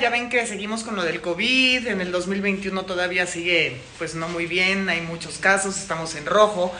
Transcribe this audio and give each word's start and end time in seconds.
Ya 0.00 0.10
ven 0.10 0.28
que 0.28 0.44
seguimos 0.46 0.82
con 0.82 0.96
lo 0.96 1.04
del 1.04 1.20
COVID, 1.20 1.86
en 1.86 2.00
el 2.00 2.10
2021 2.10 2.84
todavía 2.84 3.26
sigue 3.26 3.76
pues 3.96 4.14
no 4.14 4.28
muy 4.28 4.46
bien, 4.46 4.88
hay 4.88 5.00
muchos 5.00 5.38
casos, 5.38 5.78
estamos 5.78 6.16
en 6.16 6.26
rojo. 6.26 6.74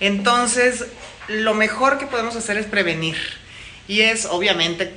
Entonces, 0.00 0.86
lo 1.28 1.54
mejor 1.54 1.98
que 1.98 2.06
podemos 2.06 2.36
hacer 2.36 2.58
es 2.58 2.66
prevenir. 2.66 3.16
Y 3.88 4.02
es 4.02 4.26
obviamente, 4.26 4.92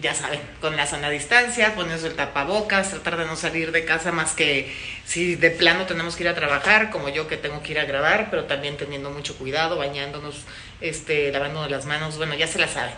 ya 0.00 0.14
saben, 0.14 0.40
con 0.60 0.76
la 0.76 0.86
sana 0.86 1.10
distancia, 1.10 1.74
ponerse 1.74 2.06
el 2.06 2.14
tapabocas, 2.14 2.90
tratar 2.90 3.16
de 3.18 3.26
no 3.26 3.34
salir 3.34 3.72
de 3.72 3.84
casa 3.84 4.12
más 4.12 4.32
que 4.32 4.72
si 5.04 5.34
de 5.34 5.50
plano 5.50 5.86
tenemos 5.86 6.14
que 6.14 6.22
ir 6.22 6.28
a 6.28 6.34
trabajar, 6.34 6.90
como 6.90 7.08
yo 7.08 7.26
que 7.26 7.36
tengo 7.36 7.62
que 7.62 7.72
ir 7.72 7.80
a 7.80 7.84
grabar, 7.84 8.28
pero 8.30 8.44
también 8.44 8.76
teniendo 8.76 9.10
mucho 9.10 9.36
cuidado, 9.36 9.76
bañándonos, 9.76 10.44
este, 10.80 11.32
lavando 11.32 11.68
las 11.68 11.84
manos, 11.84 12.16
bueno, 12.16 12.34
ya 12.34 12.46
se 12.46 12.60
la 12.60 12.68
saben. 12.68 12.94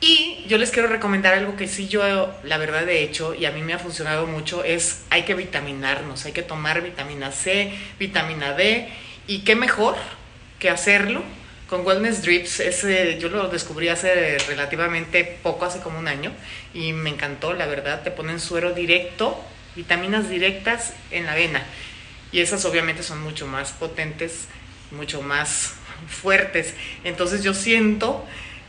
Y 0.00 0.44
yo 0.46 0.58
les 0.58 0.70
quiero 0.70 0.88
recomendar 0.88 1.32
algo 1.32 1.56
que 1.56 1.68
sí 1.68 1.88
yo, 1.88 2.02
la 2.44 2.58
verdad, 2.58 2.86
he 2.88 3.02
hecho 3.02 3.34
y 3.34 3.46
a 3.46 3.50
mí 3.50 3.62
me 3.62 3.72
ha 3.72 3.78
funcionado 3.78 4.26
mucho, 4.26 4.62
es 4.62 5.04
hay 5.08 5.22
que 5.22 5.34
vitaminarnos, 5.34 6.26
hay 6.26 6.32
que 6.32 6.42
tomar 6.42 6.82
vitamina 6.82 7.32
C, 7.32 7.72
vitamina 7.98 8.52
D, 8.52 8.88
y 9.26 9.40
qué 9.40 9.56
mejor 9.56 9.96
que 10.58 10.68
hacerlo 10.68 11.22
con 11.68 11.84
Wellness 11.84 12.22
Drips. 12.22 12.60
Ese, 12.60 13.18
yo 13.18 13.30
lo 13.30 13.48
descubrí 13.48 13.88
hace 13.88 14.38
relativamente 14.46 15.38
poco, 15.42 15.64
hace 15.64 15.80
como 15.80 15.98
un 15.98 16.08
año, 16.08 16.30
y 16.74 16.92
me 16.92 17.08
encantó, 17.08 17.54
la 17.54 17.66
verdad, 17.66 18.02
te 18.02 18.10
ponen 18.10 18.38
suero 18.38 18.72
directo, 18.74 19.42
vitaminas 19.74 20.28
directas 20.28 20.92
en 21.10 21.24
la 21.24 21.34
vena, 21.34 21.64
y 22.32 22.40
esas 22.40 22.66
obviamente 22.66 23.02
son 23.02 23.22
mucho 23.22 23.46
más 23.46 23.72
potentes, 23.72 24.46
mucho 24.90 25.22
más 25.22 25.72
fuertes. 26.06 26.74
Entonces 27.02 27.42
yo 27.42 27.54
siento 27.54 28.26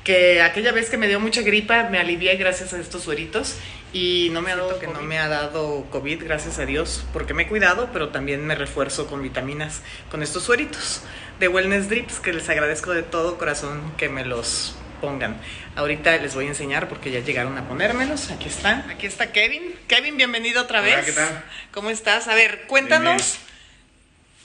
que 0.07 0.41
aquella 0.41 0.71
vez 0.71 0.89
que 0.89 0.95
me 0.95 1.09
dio 1.09 1.19
mucha 1.19 1.41
gripa 1.41 1.89
me 1.89 1.99
alivié 1.99 2.37
gracias 2.37 2.71
a 2.71 2.79
estos 2.79 3.03
sueritos 3.03 3.57
y 3.91 4.29
no 4.31 4.41
me 4.41 4.53
ha 4.53 4.55
dado 4.55 4.79
que 4.79 4.87
no 4.87 5.01
me 5.01 5.19
ha 5.19 5.27
dado 5.27 5.85
COVID, 5.89 6.23
gracias 6.23 6.59
a 6.59 6.65
Dios, 6.65 7.05
porque 7.11 7.33
me 7.33 7.43
he 7.43 7.47
cuidado, 7.47 7.89
pero 7.91 8.07
también 8.07 8.47
me 8.47 8.55
refuerzo 8.55 9.07
con 9.07 9.21
vitaminas 9.21 9.81
con 10.09 10.23
estos 10.23 10.43
sueritos 10.43 11.01
de 11.41 11.49
Wellness 11.49 11.89
Drips 11.89 12.21
que 12.21 12.31
les 12.31 12.47
agradezco 12.47 12.93
de 12.93 13.03
todo 13.03 13.37
corazón 13.37 13.81
que 13.97 14.07
me 14.07 14.23
los 14.23 14.77
pongan. 15.01 15.41
Ahorita 15.75 16.15
les 16.19 16.35
voy 16.35 16.45
a 16.45 16.49
enseñar 16.49 16.87
porque 16.87 17.11
ya 17.11 17.19
llegaron 17.19 17.57
a 17.57 17.67
ponérmelos. 17.67 18.31
Aquí 18.31 18.47
están. 18.47 18.89
Aquí 18.89 19.07
está 19.07 19.33
Kevin. 19.33 19.75
Kevin, 19.89 20.15
bienvenido 20.15 20.61
otra 20.61 20.79
vez. 20.79 20.93
Hola, 20.93 21.05
¿qué 21.05 21.11
tal? 21.11 21.43
¿Cómo 21.73 21.89
estás? 21.89 22.29
A 22.29 22.33
ver, 22.33 22.61
cuéntanos 22.67 23.39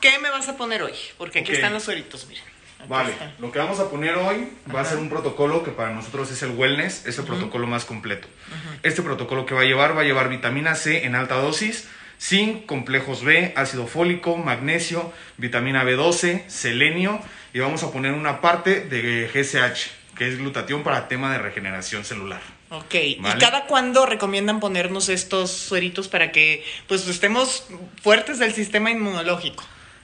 qué 0.01 0.19
me 0.19 0.29
vas 0.29 0.49
a 0.49 0.57
poner 0.57 0.83
hoy, 0.83 0.95
porque 1.19 1.39
aquí 1.39 1.53
están 1.53 1.73
los 1.73 1.85
sueritos, 1.85 2.27
miren. 2.27 2.52
Aquí 2.83 2.91
Vale, 2.91 3.15
lo 3.39 3.53
que 3.53 3.61
vamos 3.61 3.79
a 3.79 3.89
poner 3.89 4.17
hoy 4.17 4.49
va 4.75 4.81
a 4.81 4.85
ser 4.85 4.99
un 4.99 5.09
protocolo 5.09 5.63
que 5.63 5.71
para 5.71 5.93
nosotros 5.93 6.31
es 6.33 6.43
el 6.43 6.51
wellness, 6.51 7.07
es 7.07 7.17
el 7.19 7.25
protocolo 7.25 7.69
más 7.69 7.85
completo. 7.85 8.27
Este 8.83 9.03
protocolo 9.03 9.47
que 9.47 9.55
va 9.55 9.61
a 9.61 9.65
llevar 9.65 9.97
va 9.97 10.01
a 10.01 10.05
llevar 10.05 10.29
vitamina 10.29 10.75
C 10.75 11.05
en 11.05 11.15
alta 11.15 11.37
dosis, 11.37 11.89
zinc, 12.21 12.67
complejos 12.67 13.23
B, 13.23 13.53
ácido 13.57 13.87
fólico, 13.87 14.37
magnesio, 14.37 15.13
vitamina 15.37 15.85
B12, 15.85 16.49
selenio 16.49 17.21
y 17.55 17.61
vamos 17.61 17.85
a 17.85 17.93
poner 17.93 18.13
una 18.15 18.41
parte 18.41 18.81
de 18.81 19.31
GSH, 19.33 20.17
que 20.17 20.29
es 20.29 20.39
glutatión 20.39 20.83
para 20.83 21.07
tema 21.07 21.33
de 21.33 21.39
regeneración 21.39 22.05
celular. 22.05 22.41
Ok, 22.71 22.95
¿y 22.95 23.21
cada 23.39 23.67
cuándo 23.67 24.07
recomiendan 24.07 24.59
ponernos 24.59 25.09
estos 25.09 25.53
sueritos 25.53 26.09
para 26.09 26.33
que 26.33 26.65
pues 26.89 27.07
estemos 27.07 27.69
fuertes 28.03 28.41
del 28.41 28.53
sistema 28.55 28.91
inmunológico? 28.91 29.63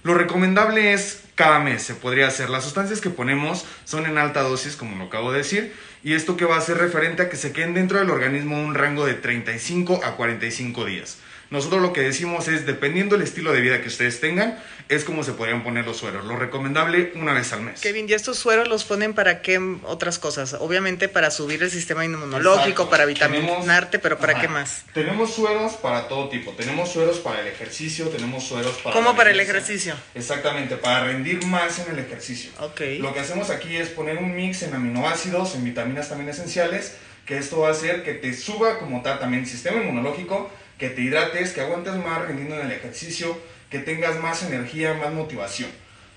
Lo 0.09 0.15
recomendable 0.15 0.95
es 0.95 1.21
cada 1.35 1.59
mes, 1.59 1.83
se 1.83 1.95
podría 1.95 2.29
hacer. 2.29 2.49
Las 2.49 2.65
sustancias 2.65 3.03
que 3.03 3.11
ponemos 3.11 3.67
son 3.85 4.07
en 4.07 4.17
alta 4.17 4.41
dosis, 4.41 4.75
como 4.75 4.97
lo 4.97 5.05
acabo 5.05 5.33
de 5.33 5.37
decir, 5.41 5.75
y 6.03 6.15
esto 6.15 6.35
que 6.39 6.47
va 6.47 6.57
a 6.57 6.63
ser 6.63 6.79
referente 6.79 7.21
a 7.21 7.29
que 7.29 7.37
se 7.37 7.53
queden 7.53 7.75
dentro 7.75 7.99
del 7.99 8.09
organismo 8.09 8.59
un 8.59 8.75
rango 8.75 9.05
de 9.05 9.13
35 9.13 10.01
a 10.03 10.17
45 10.17 10.87
días. 10.87 11.19
Nosotros 11.51 11.81
lo 11.81 11.95
que 11.95 12.03
decimos 12.03 12.47
es, 12.49 12.67
dependiendo 12.67 13.17
del 13.17 13.27
estilo 13.27 13.53
de 13.53 13.63
vida 13.63 13.81
que 13.81 13.89
ustedes 13.89 14.21
tengan, 14.21 14.59
es 14.91 15.05
como 15.05 15.23
se 15.25 15.33
podrían 15.33 15.63
poner 15.63 15.87
los 15.87 15.97
sueros. 15.97 16.27
Lo 16.27 16.37
recomendable 16.37 17.13
una 17.15 17.33
vez 17.33 17.53
al 17.55 17.63
mes. 17.63 17.81
Kevin, 17.81 18.07
¿y 18.07 18.13
estos 18.13 18.39
sueros 18.39 18.69
los 18.69 18.85
ponen 18.85 19.15
para 19.15 19.41
qué 19.41 19.59
otras 19.85 20.19
cosas? 20.19 20.55
Obviamente 20.55 21.09
para 21.09 21.31
subir 21.31 21.63
el 21.63 21.71
sistema 21.71 22.05
inmunológico, 22.05 22.83
Exacto. 22.83 22.91
para 22.91 23.07
vitaminarte, 23.07 23.99
pero 23.99 24.19
¿para 24.19 24.33
Ajá. 24.33 24.43
qué 24.43 24.49
más? 24.49 24.85
Tenemos 24.93 25.33
sueros 25.33 25.73
para 25.75 26.07
todo 26.07 26.29
tipo. 26.29 26.53
Tenemos 26.53 26.93
sueros 26.93 27.19
para 27.19 27.41
el 27.41 27.47
ejercicio, 27.47 28.09
tenemos 28.09 28.45
sueros 28.45 28.77
para... 28.85 28.95
¿Cómo 28.95 29.17
para 29.17 29.31
el 29.31 29.41
ejercicio? 29.41 29.95
Exactamente, 30.15 30.77
para 30.77 31.05
rendir 31.05 31.45
más 31.47 31.79
en 31.79 31.93
el 31.93 31.99
ejercicio. 31.99 32.51
Ok. 32.61 32.81
Lo 32.99 33.15
que 33.15 33.21
hacemos 33.21 33.49
aquí 33.49 33.77
es 33.77 33.89
poner 33.89 34.19
un 34.19 34.35
mix 34.37 34.63
en 34.65 34.75
aminoácidos, 34.75 35.55
en 35.55 35.65
vitaminas 35.65 36.11
también 36.11 36.29
esenciales, 36.29 36.97
que 37.25 37.39
esto 37.39 37.61
va 37.61 37.69
a 37.69 37.73
hacer 37.73 38.05
que 38.05 38.15
te 38.15 38.35
suba 38.35 38.79
como 38.79 39.03
tal 39.03 39.19
también 39.19 39.45
el 39.45 39.49
sistema 39.49 39.83
inmunológico, 39.83 40.51
que 40.79 40.91
te 40.91 41.03
hidrates, 41.03 41.53
que 41.53 41.61
aguantes 41.61 41.95
más 41.97 42.23
rendiendo 42.23 42.55
en 42.55 42.67
el 42.67 42.73
ejercicio, 42.73 43.39
que 43.71 43.81
tengas 43.81 44.21
más 44.21 44.43
energía, 44.43 44.95
más 44.95 45.13
motivación. 45.13 45.71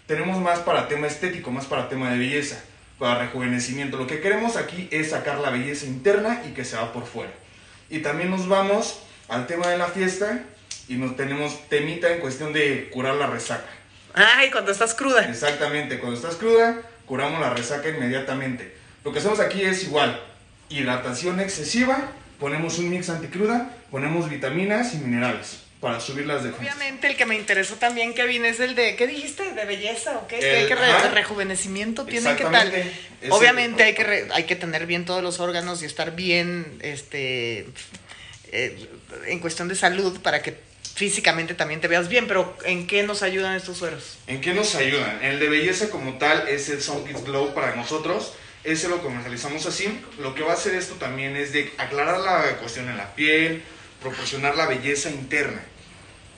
Tenemos 0.06 0.40
más 0.40 0.60
para 0.60 0.88
tema 0.88 1.08
estético, 1.08 1.52
más 1.52 1.66
para 1.66 1.90
tema 1.90 2.12
de 2.12 2.20
belleza, 2.20 2.62
para 3.00 3.20
rejuvenecimiento. 3.20 3.98
Lo 3.98 4.08
que 4.08 4.22
queremos 4.22 4.56
aquí 4.56 4.88
es 4.92 5.10
sacar 5.10 5.40
la 5.40 5.50
belleza 5.50 5.86
interna 5.86 6.44
y 6.48 6.52
que 6.52 6.66
se 6.66 6.76
va 6.76 6.94
por 6.94 7.06
fuera. 7.06 7.32
Y 7.90 8.00
también 8.00 8.30
nos 8.30 8.48
vamos 8.48 9.02
al 9.28 9.48
tema 9.48 9.68
de 9.68 9.78
la 9.78 9.88
fiesta 9.88 10.44
y 10.88 10.96
nos 10.96 11.16
tenemos 11.16 11.68
temita 11.70 12.12
en 12.12 12.20
cuestión 12.20 12.54
de 12.54 12.90
curar 12.92 13.16
la 13.16 13.28
resaca. 13.28 13.70
Ay, 14.14 14.52
cuando 14.52 14.72
estás 14.72 14.94
cruda. 14.94 15.26
Exactamente, 15.28 16.00
cuando 16.00 16.18
estás 16.18 16.36
cruda, 16.36 16.82
curamos 17.06 17.40
la 17.40 17.50
resaca 17.50 17.90
inmediatamente. 17.90 18.76
Lo 19.04 19.12
que 19.12 19.20
hacemos 19.20 19.40
aquí 19.40 19.62
es 19.62 19.84
igual, 19.84 20.22
hidratación 20.70 21.40
excesiva, 21.40 22.12
ponemos 22.42 22.78
un 22.80 22.90
mix 22.90 23.08
anticruda, 23.10 23.70
ponemos 23.92 24.28
vitaminas 24.30 24.94
y 24.96 24.98
minerales 24.98 25.60
para 25.80 26.00
subir 26.00 26.26
las 26.26 26.44
defensas. 26.44 26.76
Obviamente 26.76 27.08
el 27.08 27.16
que 27.16 27.26
me 27.26 27.36
interesó 27.36 27.76
también, 27.76 28.14
Kevin, 28.16 28.46
es 28.46 28.60
el 28.60 28.76
de, 28.76 28.96
¿qué 28.96 29.06
dijiste? 29.08 29.52
¿De 29.54 29.66
belleza 29.66 30.18
o 30.18 30.28
qué? 30.28 30.36
El- 30.36 30.42
¿Que 30.42 30.50
hay 30.58 30.68
que 30.68 30.76
re- 30.76 30.86
ajá. 30.92 31.04
de 31.08 31.12
rejuvenecimiento 31.12 32.06
tiene 32.06 32.36
que 32.36 32.44
tal? 32.44 32.74
Es 32.74 33.32
Obviamente 33.32 33.84
el- 33.84 33.88
hay 33.90 33.94
que, 33.94 34.04
re- 34.04 34.28
hay 34.34 34.44
que 34.46 34.56
tener 34.56 34.86
bien 34.88 35.06
todos 35.06 35.24
los 35.24 35.40
órganos 35.40 35.82
y 35.84 35.86
estar 35.86 36.16
bien, 36.16 36.78
este, 36.82 37.68
eh, 38.52 38.90
en 39.28 39.40
cuestión 39.40 39.68
de 39.68 39.76
salud 39.76 40.20
para 40.22 40.42
que 40.42 40.56
físicamente 40.96 41.54
también 41.54 41.80
te 41.80 41.88
veas 41.88 42.10
bien, 42.10 42.28
pero 42.28 42.56
¿en 42.66 42.86
qué 42.88 43.04
nos 43.04 43.22
ayudan 43.24 43.56
estos 43.56 43.78
sueros? 43.78 44.18
¿En 44.28 44.42
qué 44.42 44.54
nos 44.54 44.76
ayudan? 44.76 45.24
El 45.24 45.40
de 45.40 45.48
belleza 45.50 45.90
como 45.90 46.18
tal 46.18 46.48
es 46.48 46.70
el 46.70 46.82
Sun 46.82 47.06
Kids 47.06 47.24
Glow 47.24 47.54
para 47.54 47.76
nosotros. 47.76 48.34
Ese 48.64 48.90
lo 48.90 49.02
comercializamos 49.02 49.66
así. 49.66 50.02
Lo 50.20 50.36
que 50.36 50.44
va 50.44 50.52
a 50.52 50.56
hacer 50.56 50.76
esto 50.76 50.96
también 50.96 51.36
es 51.36 51.52
de 51.52 51.74
aclarar 51.78 52.20
la 52.20 52.58
cuestión 52.58 52.90
en 52.90 52.98
la 52.98 53.16
piel, 53.16 53.64
proporcionar 54.02 54.56
la 54.56 54.68
belleza 54.68 55.10
interna. 55.10 55.62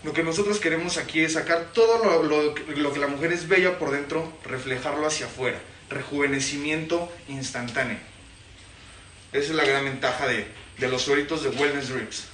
Lo 0.04 0.14
que 0.14 0.24
nosotros 0.24 0.60
queremos 0.60 0.98
aquí 0.98 1.22
es 1.22 1.34
sacar 1.34 1.72
todo 1.74 2.24
lo, 2.24 2.54
que 2.56 3.00
la 3.00 3.08
mujer 3.08 3.32
es 3.32 3.48
bella 3.48 3.78
por 3.80 3.92
dentro, 3.92 4.38
reflejarlo 4.46 5.08
hacia 5.08 5.28
afuera. 5.28 5.60
Rejuvenecimiento 5.90 7.12
instantáneo. 7.28 7.98
Esa 9.32 9.52
es 9.52 9.56
la 9.56 9.66
gran 9.66 9.86
ventaja 9.86 10.28
de, 10.28 10.48
de 10.78 10.88
los 10.88 11.02
sueritos 11.02 11.44
de 11.44 11.50
Wellness 11.50 11.90
Drips. 11.90 12.26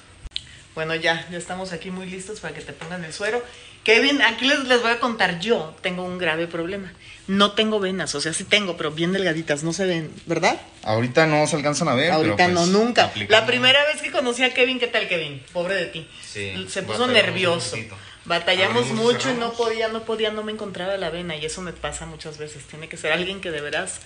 Bueno, 0.76 0.96
ya, 0.96 1.28
ya 1.30 1.38
estamos 1.38 1.74
aquí 1.74 1.92
muy 1.92 2.06
listos 2.06 2.40
para 2.40 2.54
que 2.54 2.62
te 2.62 2.74
pongan 2.74 3.04
el 3.04 3.14
suero. 3.14 3.44
Kevin, 3.84 4.22
aquí 4.22 4.46
les, 4.46 4.66
les 4.68 4.82
voy 4.82 4.92
a 4.92 5.00
contar, 5.00 5.40
yo 5.40 5.76
tengo 5.82 6.04
un 6.04 6.18
grave 6.18 6.48
problema. 6.48 6.92
No 7.28 7.52
tengo 7.52 7.80
venas, 7.80 8.16
o 8.16 8.22
sea, 8.22 8.34
sí 8.34 8.44
tengo, 8.44 8.76
pero 8.76 8.92
bien 8.92 9.14
delgaditas, 9.14 9.64
no 9.64 9.72
se 9.72 9.86
ven, 9.86 10.12
¿verdad? 10.26 10.60
Ahorita 10.84 11.28
no 11.28 11.46
se 11.46 11.56
alcanzan 11.56 11.88
a 11.88 11.94
ver. 11.94 12.12
Ahorita 12.12 12.36
pues, 12.36 12.50
no, 12.50 12.66
nunca. 12.66 13.12
La 13.28 13.46
primera 13.46 13.80
vez 13.86 14.02
que 14.02 14.12
conocí 14.12 14.44
a 14.44 14.54
Kevin, 14.54 14.80
¿qué 14.80 14.88
tal, 14.88 15.08
Kevin? 15.08 15.42
Pobre 15.54 15.76
de 15.76 15.86
ti. 15.86 16.08
Sí, 16.24 16.66
Se 16.68 16.82
puso 16.82 17.08
nervioso. 17.08 17.78
Batallamos 18.26 18.84
Abrimos 18.84 19.04
mucho 19.04 19.32
y 19.32 19.36
no 19.36 19.54
podía, 19.54 19.88
no 19.88 20.04
podía, 20.04 20.32
no 20.32 20.44
me 20.44 20.52
encontraba 20.52 20.98
la 20.98 21.10
vena 21.10 21.36
y 21.36 21.46
eso 21.46 21.62
me 21.62 21.72
pasa 21.72 22.06
muchas 22.06 22.38
veces. 22.38 22.64
Tiene 22.64 22.90
que 22.90 22.98
ser 22.98 23.12
alguien 23.12 23.42
que 23.42 23.50
de 23.50 23.62
veras 23.62 24.02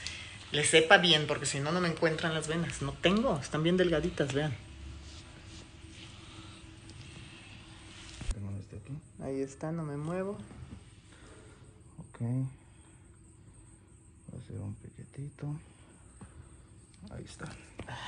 le 0.51 0.63
sepa 0.63 0.97
bien, 0.97 1.25
porque 1.27 1.45
si 1.45 1.59
no, 1.59 1.71
no 1.71 1.81
me 1.81 1.89
encuentran 1.89 2.33
las 2.33 2.47
venas. 2.47 2.81
No 2.81 2.93
tengo, 3.01 3.39
están 3.41 3.63
bien 3.63 3.75
delgaditas, 3.75 4.33
vean. 4.33 4.55
Ahí 9.23 9.41
está, 9.41 9.71
no 9.71 9.83
me 9.83 9.97
muevo. 9.97 10.31
Ok. 11.99 12.19
Voy 12.19 12.47
a 14.33 14.43
hacer 14.43 14.59
un 14.59 14.73
piquetito. 14.75 15.47
Ahí 17.11 17.23
está. 17.23 17.45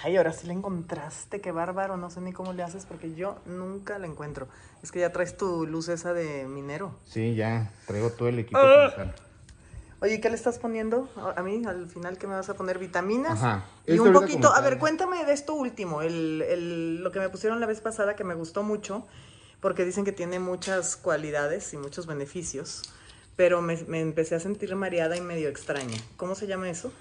Ay, 0.04 0.16
ahora 0.18 0.34
sí 0.34 0.48
la 0.48 0.54
encontraste, 0.54 1.42
qué 1.42 1.52
bárbaro. 1.52 1.98
No 1.98 2.10
sé 2.10 2.22
ni 2.22 2.34
cómo 2.34 2.54
le 2.54 2.64
haces 2.64 2.86
porque 2.86 3.14
yo 3.16 3.38
nunca 3.46 3.98
la 4.00 4.08
encuentro. 4.08 4.48
Es 4.84 4.92
que 4.92 5.00
ya 5.00 5.12
traes 5.12 5.38
tu 5.38 5.66
luz 5.66 5.90
esa 5.90 6.14
de 6.14 6.46
minero. 6.48 6.94
Sí, 7.06 7.36
ya. 7.36 7.72
Traigo 7.88 8.10
todo 8.12 8.28
el 8.30 8.40
equipo 8.40 8.58
Ah. 8.62 8.92
Oye, 10.02 10.20
¿qué 10.20 10.30
le 10.30 10.36
estás 10.36 10.60
poniendo 10.60 11.10
a 11.36 11.42
mí? 11.42 11.66
Al 11.66 11.88
final, 11.90 12.18
¿qué 12.18 12.28
me 12.28 12.36
vas 12.36 12.50
a 12.50 12.54
poner? 12.54 12.78
¿Vitaminas? 12.78 13.32
Ajá. 13.42 13.66
Y 13.88 13.92
Este 13.92 14.02
un 14.02 14.14
poquito, 14.14 14.54
a 14.54 14.62
ver, 14.62 14.78
cuéntame 14.78 15.24
de 15.26 15.32
esto 15.34 15.54
último, 15.56 16.02
el, 16.02 16.42
el- 16.44 17.04
lo 17.04 17.12
que 17.12 17.20
me 17.20 17.30
pusieron 17.30 17.60
la 17.60 17.66
vez 17.66 17.80
pasada 17.82 18.16
que 18.16 18.24
me 18.26 18.36
gustó 18.36 18.62
mucho, 18.62 19.08
porque 19.66 19.84
dicen 19.84 20.06
que 20.06 20.12
tiene 20.12 20.38
muchas 20.38 20.96
cualidades 20.96 21.74
y 21.74 21.78
muchos 21.78 22.06
beneficios, 22.06 22.84
pero 23.36 23.64
me, 23.64 23.76
me 23.88 24.00
empecé 24.00 24.36
a 24.36 24.40
sentir 24.40 24.76
mareada 24.76 25.18
y 25.18 25.22
medio 25.22 25.50
extraña. 25.50 25.98
¿Cómo 26.18 26.36
se 26.36 26.46
llama 26.46 26.70
eso? 26.70 26.92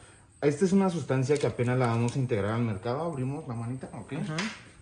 Esta 0.40 0.64
es 0.64 0.72
una 0.72 0.88
sustancia 0.88 1.37
que 1.37 1.46
apenas 1.46 1.78
la 1.78 1.88
vamos 1.88 2.16
a 2.16 2.19
integrar 2.19 2.52
al 2.52 2.62
mercado. 2.62 3.02
Abrimos 3.02 3.46
la 3.46 3.52
manita, 3.52 3.90
ok. 3.93 4.14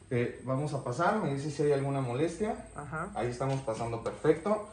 Te 0.08 0.40
vamos 0.44 0.72
a 0.74 0.84
pasar, 0.84 1.20
me 1.24 1.34
dices 1.34 1.54
si 1.54 1.64
hay 1.64 1.72
alguna 1.72 2.00
molestia. 2.00 2.68
Ajá. 2.76 3.10
Ahí 3.16 3.26
estamos 3.26 3.60
pasando 3.62 4.04
perfecto. 4.04 4.68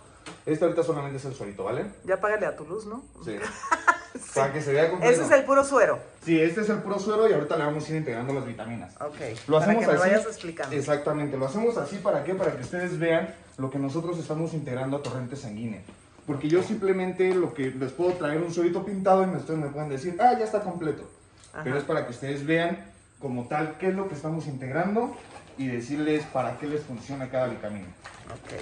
Este 0.45 0.65
ahorita 0.65 0.83
solamente 0.83 1.17
es 1.17 1.25
el 1.25 1.33
suerito, 1.33 1.63
¿vale? 1.63 1.88
Ya 2.06 2.21
págale 2.21 2.45
a 2.45 2.56
tu 2.56 2.63
luz, 2.63 2.85
¿no? 2.85 3.03
Sí. 3.25 3.38
Para 4.33 4.53
que 4.53 4.61
se 4.61 4.73
vea 4.73 4.89
completo. 4.89 5.13
Ese 5.13 5.23
es 5.23 5.31
el 5.31 5.44
puro 5.44 5.63
suero. 5.63 6.00
Sí, 6.23 6.39
este 6.39 6.61
es 6.61 6.69
el 6.69 6.77
puro 6.79 7.00
suero 7.00 7.29
y 7.29 7.33
ahorita 7.33 7.57
le 7.57 7.65
vamos 7.65 7.88
a 7.88 7.91
ir 7.91 7.97
integrando 7.97 8.33
las 8.33 8.45
vitaminas. 8.45 8.94
Ok. 8.95 9.15
Lo 9.47 9.59
para 9.59 9.71
hacemos 9.71 9.85
que 9.85 9.91
me 9.91 9.97
así. 9.97 10.09
vayas 10.09 10.25
explicando. 10.25 10.75
Exactamente, 10.75 11.38
lo 11.38 11.45
hacemos 11.45 11.77
así 11.77 11.97
para 11.97 12.23
qué? 12.23 12.35
Para 12.35 12.56
que 12.56 12.61
ustedes 12.61 12.97
vean 13.00 13.33
lo 13.57 13.69
que 13.69 13.79
nosotros 13.79 14.17
estamos 14.19 14.53
integrando 14.53 14.97
a 14.97 15.03
torrente 15.03 15.35
sanguínea. 15.35 15.81
Porque 16.25 16.47
yo 16.47 16.61
simplemente 16.63 17.33
lo 17.33 17.53
que 17.53 17.71
les 17.71 17.91
puedo 17.91 18.13
traer 18.13 18.41
un 18.41 18.53
suerito 18.53 18.85
pintado 18.85 19.23
y 19.23 19.35
ustedes 19.35 19.59
me 19.59 19.69
pueden 19.69 19.89
decir, 19.89 20.15
ah, 20.19 20.33
ya 20.38 20.45
está 20.45 20.61
completo. 20.61 21.09
Ajá. 21.53 21.63
Pero 21.63 21.77
es 21.77 21.83
para 21.83 22.06
que 22.06 22.11
ustedes 22.11 22.45
vean 22.45 22.85
como 23.19 23.47
tal 23.47 23.77
qué 23.79 23.88
es 23.89 23.95
lo 23.95 24.07
que 24.07 24.15
estamos 24.15 24.47
integrando 24.47 25.15
y 25.57 25.67
decirles 25.67 26.23
para 26.31 26.57
qué 26.57 26.67
les 26.67 26.83
funciona 26.83 27.29
cada 27.29 27.47
vitamina. 27.47 27.88
Ok. 28.31 28.61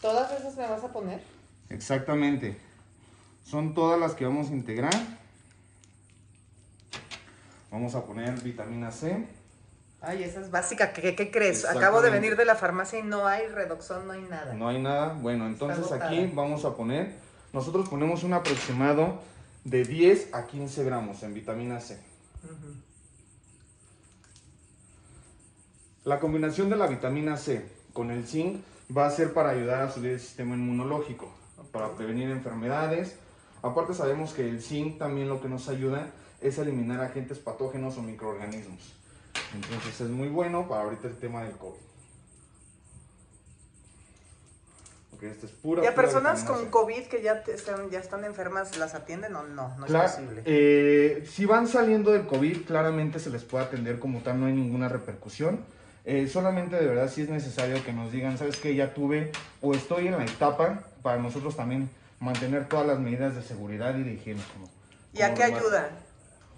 ¿Todas 0.00 0.32
esas 0.32 0.56
me 0.56 0.66
vas 0.66 0.82
a 0.82 0.88
poner? 0.88 1.20
Exactamente. 1.68 2.56
Son 3.50 3.74
todas 3.74 3.98
las 3.98 4.14
que 4.14 4.24
vamos 4.24 4.50
a 4.50 4.52
integrar. 4.52 4.94
Vamos 7.72 7.96
a 7.96 8.04
poner 8.04 8.40
vitamina 8.42 8.92
C. 8.92 9.26
Ay, 10.00 10.22
esa 10.22 10.40
es 10.40 10.52
básica. 10.52 10.92
¿Qué, 10.92 11.16
qué 11.16 11.32
crees? 11.32 11.64
Acabo 11.64 12.00
de 12.00 12.10
venir 12.10 12.36
de 12.36 12.44
la 12.44 12.54
farmacia 12.54 13.00
y 13.00 13.02
no 13.02 13.26
hay 13.26 13.48
redoxón, 13.48 14.06
no 14.06 14.12
hay 14.12 14.22
nada. 14.22 14.54
No 14.54 14.68
hay 14.68 14.80
nada. 14.80 15.14
Bueno, 15.14 15.48
entonces 15.48 15.90
aquí 15.90 16.30
vamos 16.32 16.64
a 16.64 16.76
poner, 16.76 17.16
nosotros 17.52 17.88
ponemos 17.88 18.22
un 18.22 18.34
aproximado 18.34 19.18
de 19.64 19.84
10 19.84 20.32
a 20.32 20.46
15 20.46 20.84
gramos 20.84 21.24
en 21.24 21.34
vitamina 21.34 21.80
C. 21.80 21.98
La 26.04 26.20
combinación 26.20 26.70
de 26.70 26.76
la 26.76 26.86
vitamina 26.86 27.36
C 27.36 27.66
con 27.92 28.12
el 28.12 28.28
zinc 28.28 28.62
va 28.96 29.06
a 29.06 29.10
ser 29.10 29.32
para 29.34 29.50
ayudar 29.50 29.82
a 29.82 29.90
subir 29.90 30.12
el 30.12 30.20
sistema 30.20 30.54
inmunológico, 30.54 31.34
para 31.72 31.96
prevenir 31.96 32.30
enfermedades. 32.30 33.16
Aparte 33.62 33.94
sabemos 33.94 34.32
que 34.32 34.48
el 34.48 34.62
zinc 34.62 34.98
también 34.98 35.28
lo 35.28 35.40
que 35.40 35.48
nos 35.48 35.68
ayuda 35.68 36.06
es 36.40 36.58
eliminar 36.58 37.00
agentes 37.02 37.38
patógenos 37.38 37.96
o 37.98 38.02
microorganismos. 38.02 38.94
Entonces 39.54 40.00
es 40.00 40.08
muy 40.08 40.28
bueno 40.28 40.68
para 40.68 40.82
ahorita 40.82 41.08
el 41.08 41.16
tema 41.16 41.42
del 41.42 41.52
COVID. 41.52 41.78
Ok, 45.14 45.22
esta 45.24 45.46
es 45.46 45.52
pura. 45.52 45.82
¿Y 45.84 45.86
a 45.86 45.90
pura 45.94 46.02
personas 46.06 46.44
con. 46.44 46.70
COVID 46.70 47.02
que 47.04 47.20
ya, 47.22 47.42
te- 47.42 47.52
están, 47.54 47.90
ya 47.90 47.98
están 47.98 48.24
enfermas, 48.24 48.78
las 48.78 48.94
atienden 48.94 49.34
o 49.36 49.42
no? 49.42 49.76
No 49.76 49.86
Claro, 49.86 50.06
es 50.06 50.12
posible. 50.12 50.42
eh, 50.46 51.26
si 51.30 51.44
van 51.44 51.66
saliendo 51.66 52.12
del 52.12 52.26
COVID, 52.26 52.62
claramente 52.64 53.18
se 53.18 53.28
les 53.30 53.42
puede 53.44 53.64
atender 53.64 53.98
como 53.98 54.20
tal, 54.20 54.40
no 54.40 54.46
hay 54.46 54.54
ninguna 54.54 54.88
repercusión. 54.88 55.60
Eh, 56.06 56.28
solamente 56.28 56.76
de 56.76 56.86
verdad 56.86 57.10
sí 57.12 57.20
es 57.22 57.28
necesario 57.28 57.84
que 57.84 57.92
nos 57.92 58.10
digan, 58.10 58.38
¿sabes 58.38 58.56
qué? 58.56 58.74
Ya 58.74 58.94
tuve 58.94 59.30
o 59.60 59.74
estoy 59.74 60.06
en 60.08 60.16
la 60.16 60.24
etapa 60.24 60.84
para 61.02 61.18
nosotros 61.20 61.56
también 61.56 61.90
mantener 62.20 62.68
todas 62.68 62.86
las 62.86 62.98
medidas 63.00 63.34
de 63.34 63.42
seguridad 63.42 63.96
y 63.98 64.04
de 64.04 64.12
higiene. 64.12 64.40
como- 64.54 64.70
¿Y 65.12 65.22
a 65.22 65.34
qué 65.34 65.42
ayuda 65.44 65.90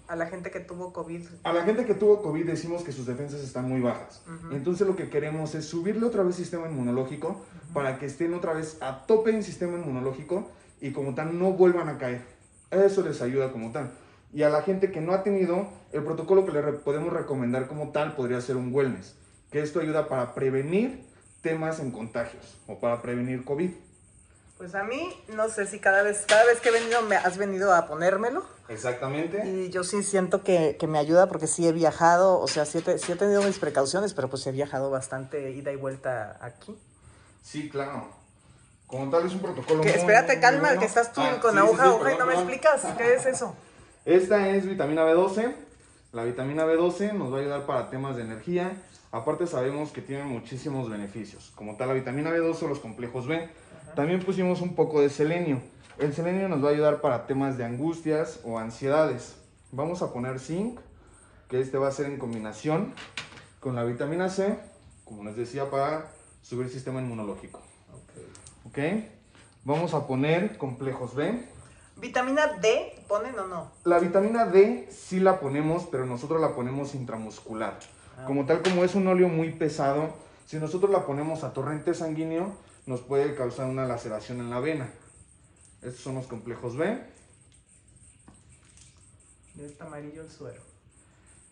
a 0.07 0.15
la 0.15 0.27
gente 0.27 0.51
que 0.51 0.59
tuvo 0.59 0.93
COVID? 0.93 1.21
A 1.43 1.53
la 1.53 1.63
gente 1.63 1.85
que 1.85 1.93
tuvo 1.95 2.21
COVID 2.21 2.45
decimos 2.45 2.83
que 2.83 2.91
sus 2.91 3.05
defensas 3.07 3.41
están 3.41 3.67
muy 3.67 3.81
bajas. 3.81 4.21
Entonces 4.51 4.85
lo 4.85 4.95
que 4.95 5.09
queremos 5.09 5.55
es 5.55 5.65
subirle 5.65 6.05
otra 6.05 6.21
vez 6.23 6.35
sistema 6.35 6.67
inmunológico 6.69 7.41
para 7.73 7.97
que 7.97 8.05
estén 8.05 8.33
otra 8.35 8.53
vez 8.53 8.77
a 8.81 9.05
tope 9.07 9.31
en 9.31 9.41
sistema 9.41 9.77
inmunológico 9.77 10.51
y 10.81 10.91
como 10.91 11.15
tal 11.15 11.39
no 11.39 11.53
vuelvan 11.53 11.89
a 11.89 11.97
caer. 11.97 12.21
Eso 12.69 13.01
les 13.01 13.21
ayuda 13.21 13.51
como 13.51 13.71
tal. 13.71 13.91
Y 14.33 14.43
a 14.43 14.49
la 14.49 14.61
gente 14.63 14.91
que 14.91 14.99
no 14.99 15.13
ha 15.13 15.23
tenido, 15.23 15.67
el 15.91 16.03
protocolo 16.03 16.45
que 16.45 16.51
le 16.51 16.61
podemos 16.73 17.13
recomendar 17.13 17.67
como 17.67 17.89
tal 17.91 18.15
podría 18.15 18.41
ser 18.41 18.57
un 18.57 18.73
wellness. 18.73 19.15
Que 19.51 19.61
esto 19.61 19.79
ayuda 19.79 20.07
para 20.07 20.33
prevenir 20.33 21.05
temas 21.41 21.79
en 21.79 21.91
contagios 21.91 22.59
o 22.67 22.79
para 22.79 23.01
prevenir 23.01 23.43
COVID. 23.45 23.69
Pues 24.63 24.75
a 24.75 24.83
mí, 24.85 25.13
no 25.27 25.49
sé 25.49 25.67
si 25.67 25.79
cada 25.79 26.03
vez, 26.03 26.23
cada 26.25 26.45
vez 26.45 26.61
que 26.61 26.69
he 26.69 26.71
venido 26.71 27.01
me 27.01 27.17
has 27.17 27.37
venido 27.37 27.73
a 27.73 27.85
ponérmelo. 27.85 28.45
Exactamente. 28.69 29.45
Y 29.45 29.69
yo 29.71 29.83
sí 29.83 30.03
siento 30.03 30.41
que, 30.41 30.77
que 30.79 30.87
me 30.87 30.99
ayuda 30.99 31.27
porque 31.27 31.47
sí 31.47 31.67
he 31.67 31.73
viajado, 31.73 32.39
o 32.39 32.47
sea, 32.47 32.63
sí 32.63 32.77
he, 32.77 32.81
te- 32.81 32.97
sí 32.97 33.11
he 33.11 33.17
tenido 33.17 33.43
mis 33.43 33.59
precauciones, 33.59 34.13
pero 34.13 34.29
pues 34.29 34.47
he 34.47 34.53
viajado 34.53 34.89
bastante 34.89 35.51
ida 35.51 35.73
y 35.73 35.75
vuelta 35.75 36.37
aquí. 36.39 36.77
Sí, 37.41 37.67
claro. 37.67 38.07
Como 38.87 39.09
tal 39.11 39.25
es 39.27 39.33
un 39.33 39.41
protocolo 39.41 39.81
Que, 39.81 39.89
muy, 39.89 39.99
espérate, 39.99 40.31
muy 40.35 40.41
calma, 40.41 40.61
bueno. 40.69 40.79
que 40.79 40.85
estás 40.85 41.11
tú 41.11 41.19
Ah, 41.19 41.39
con 41.41 41.51
sí, 41.51 41.57
aguja, 41.57 41.83
sí, 41.83 41.89
aguja 41.89 41.99
y 41.99 42.13
perdón, 42.15 42.19
no 42.19 42.25
me 42.27 42.33
explicas. 42.35 42.81
¿Qué 42.97 43.15
es 43.15 43.25
eso? 43.25 43.53
Esta 44.05 44.47
es 44.47 44.65
vitamina 44.65 45.03
B12. 45.03 45.53
La 46.13 46.23
vitamina 46.23 46.65
B12 46.65 47.11
nos 47.11 47.33
va 47.33 47.39
a 47.39 47.41
ayudar 47.41 47.65
para 47.65 47.89
temas 47.89 48.15
de 48.15 48.21
energía. 48.21 48.81
Aparte 49.11 49.45
sabemos 49.45 49.91
que 49.91 50.01
tiene 50.01 50.23
muchísimos 50.23 50.89
beneficios. 50.89 51.51
Como 51.53 51.75
tal 51.75 51.89
la 51.89 51.95
vitamina 51.95 52.29
B12 52.31 52.63
o 52.63 52.67
los 52.69 52.79
complejos 52.79 53.27
B. 53.27 53.49
También 53.95 54.23
pusimos 54.23 54.61
un 54.61 54.73
poco 54.73 55.01
de 55.01 55.09
selenio. 55.09 55.61
El 55.99 56.13
selenio 56.13 56.49
nos 56.49 56.63
va 56.63 56.69
a 56.69 56.71
ayudar 56.71 56.99
para 56.99 57.27
temas 57.27 57.57
de 57.57 57.65
angustias 57.65 58.39
o 58.43 58.57
ansiedades. 58.57 59.35
Vamos 59.71 60.01
a 60.01 60.11
poner 60.11 60.39
zinc, 60.39 60.79
que 61.47 61.61
este 61.61 61.77
va 61.77 61.89
a 61.89 61.91
ser 61.91 62.07
en 62.07 62.17
combinación 62.17 62.93
con 63.59 63.75
la 63.75 63.83
vitamina 63.83 64.29
C, 64.29 64.57
como 65.05 65.23
les 65.23 65.35
decía, 65.35 65.69
para 65.69 66.07
subir 66.41 66.65
el 66.65 66.71
sistema 66.71 67.01
inmunológico. 67.01 67.61
¿Ok? 68.65 68.79
Vamos 69.63 69.93
a 69.93 70.07
poner 70.07 70.57
complejos 70.57 71.13
B. 71.13 71.47
¿Vitamina 71.97 72.47
D 72.59 72.95
ponen 73.07 73.37
o 73.37 73.45
no? 73.45 73.71
La 73.83 73.99
vitamina 73.99 74.45
D 74.47 74.89
sí 74.91 75.19
la 75.19 75.39
ponemos, 75.39 75.85
pero 75.91 76.07
nosotros 76.07 76.41
la 76.41 76.55
ponemos 76.55 76.95
intramuscular. 76.95 77.77
Ah. 78.17 78.25
Como 78.25 78.45
tal, 78.45 78.63
como 78.63 78.83
es 78.83 78.95
un 78.95 79.07
óleo 79.07 79.29
muy 79.29 79.51
pesado, 79.51 80.09
si 80.47 80.57
nosotros 80.57 80.91
la 80.91 81.05
ponemos 81.05 81.43
a 81.43 81.53
torrente 81.53 81.93
sanguíneo, 81.93 82.51
nos 82.85 83.01
puede 83.01 83.35
causar 83.35 83.67
una 83.67 83.85
laceración 83.85 84.39
en 84.39 84.49
la 84.49 84.59
vena. 84.59 84.89
Estos 85.81 86.01
son 86.01 86.15
los 86.15 86.27
complejos 86.27 86.75
B. 86.75 86.99
De 89.55 89.65
este 89.65 89.83
amarillo 89.83 90.21
el 90.21 90.31
suero. 90.31 90.61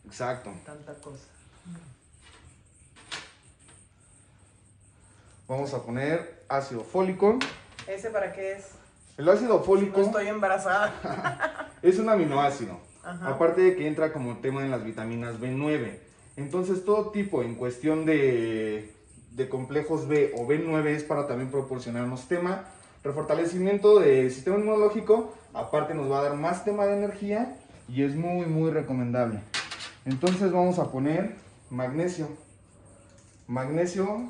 Exacto. 0.05 0.51
Tanta 0.65 0.93
cosa. 0.95 1.25
Vamos 5.47 5.73
a 5.73 5.83
poner 5.83 6.45
ácido 6.49 6.83
fólico. 6.83 7.37
¿Ese 7.87 8.09
para 8.09 8.33
qué 8.33 8.53
es? 8.53 8.69
El 9.17 9.27
ácido 9.29 9.61
fólico 9.61 9.99
No 9.99 10.05
estoy 10.07 10.27
embarazada. 10.27 11.69
es 11.81 11.99
un 11.99 12.09
aminoácido. 12.09 12.79
Ajá. 13.03 13.29
Aparte 13.29 13.61
de 13.61 13.75
que 13.75 13.87
entra 13.87 14.13
como 14.13 14.37
tema 14.37 14.63
en 14.63 14.71
las 14.71 14.83
vitaminas 14.83 15.39
B9. 15.39 15.99
Entonces 16.37 16.85
todo 16.85 17.11
tipo 17.11 17.43
en 17.43 17.55
cuestión 17.55 18.05
de, 18.05 18.93
de 19.31 19.49
complejos 19.49 20.07
B 20.07 20.33
o 20.37 20.45
B9 20.45 20.85
es 20.87 21.03
para 21.03 21.27
también 21.27 21.49
proporcionarnos 21.49 22.27
tema, 22.27 22.65
refortalecimiento 23.03 23.99
del 23.99 24.31
sistema 24.31 24.57
inmunológico. 24.57 25.33
Aparte 25.53 25.93
nos 25.93 26.11
va 26.11 26.19
a 26.19 26.23
dar 26.23 26.35
más 26.35 26.63
tema 26.63 26.85
de 26.85 26.97
energía 26.97 27.57
y 27.87 28.03
es 28.03 28.15
muy 28.15 28.45
muy 28.45 28.71
recomendable. 28.71 29.39
Entonces 30.05 30.51
vamos 30.51 30.79
a 30.79 30.91
poner 30.91 31.35
magnesio. 31.69 32.27
Magnesio 33.47 34.29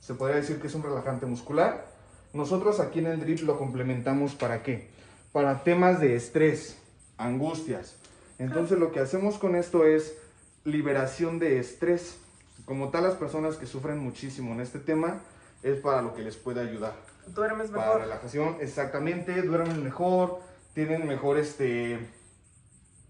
se 0.00 0.14
podría 0.14 0.36
decir 0.36 0.60
que 0.60 0.68
es 0.68 0.74
un 0.74 0.82
relajante 0.82 1.26
muscular. 1.26 1.86
Nosotros 2.32 2.80
aquí 2.80 3.00
en 3.00 3.06
el 3.06 3.20
drip 3.20 3.40
lo 3.40 3.58
complementamos 3.58 4.34
para 4.34 4.62
qué? 4.62 4.88
Para 5.32 5.64
temas 5.64 6.00
de 6.00 6.16
estrés, 6.16 6.78
angustias. 7.16 7.96
Entonces 8.38 8.78
lo 8.78 8.92
que 8.92 9.00
hacemos 9.00 9.38
con 9.38 9.56
esto 9.56 9.84
es 9.84 10.16
liberación 10.64 11.38
de 11.38 11.58
estrés. 11.58 12.18
Como 12.66 12.90
tal 12.90 13.04
las 13.04 13.14
personas 13.14 13.56
que 13.56 13.66
sufren 13.66 13.98
muchísimo 13.98 14.52
en 14.52 14.60
este 14.60 14.80
tema 14.80 15.20
es 15.62 15.80
para 15.80 16.02
lo 16.02 16.14
que 16.14 16.22
les 16.22 16.36
puede 16.36 16.60
ayudar. 16.60 16.94
Duermes 17.28 17.70
Para 17.70 17.86
mejor. 17.86 18.00
relajación, 18.02 18.56
exactamente, 18.60 19.40
duermen 19.42 19.82
mejor, 19.82 20.40
tienen 20.74 21.06
mejor 21.06 21.38
este... 21.38 21.98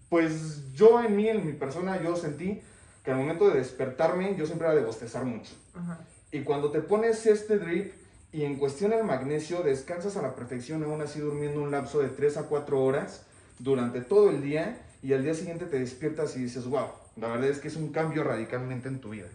Pues 0.09 0.71
yo 0.73 1.03
en 1.03 1.15
mí, 1.15 1.27
en 1.27 1.45
mi 1.45 1.53
persona, 1.53 2.01
yo 2.01 2.15
sentí 2.15 2.61
que 3.03 3.11
al 3.11 3.17
momento 3.17 3.49
de 3.49 3.57
despertarme 3.57 4.35
yo 4.37 4.45
siempre 4.45 4.67
era 4.67 4.75
de 4.75 4.85
bostezar 4.85 5.25
mucho. 5.25 5.53
Ajá. 5.75 5.99
Y 6.31 6.41
cuando 6.41 6.71
te 6.71 6.81
pones 6.81 7.25
este 7.25 7.57
drip 7.57 7.93
y 8.31 8.43
en 8.43 8.57
cuestión 8.57 8.91
del 8.91 9.03
magnesio 9.03 9.63
descansas 9.63 10.17
a 10.17 10.21
la 10.21 10.35
perfección, 10.35 10.83
aún 10.83 11.01
así 11.01 11.19
durmiendo 11.19 11.61
un 11.61 11.71
lapso 11.71 11.99
de 11.99 12.09
3 12.09 12.37
a 12.37 12.43
4 12.43 12.83
horas 12.83 13.25
durante 13.59 14.01
todo 14.01 14.29
el 14.29 14.41
día 14.41 14.81
y 15.01 15.13
al 15.13 15.23
día 15.23 15.33
siguiente 15.33 15.65
te 15.65 15.79
despiertas 15.79 16.35
y 16.37 16.43
dices, 16.43 16.65
wow, 16.65 16.87
la 17.15 17.27
verdad 17.29 17.49
es 17.49 17.59
que 17.59 17.67
es 17.67 17.75
un 17.75 17.91
cambio 17.91 18.23
radicalmente 18.23 18.87
en 18.87 18.99
tu 18.99 19.09
vida. 19.09 19.27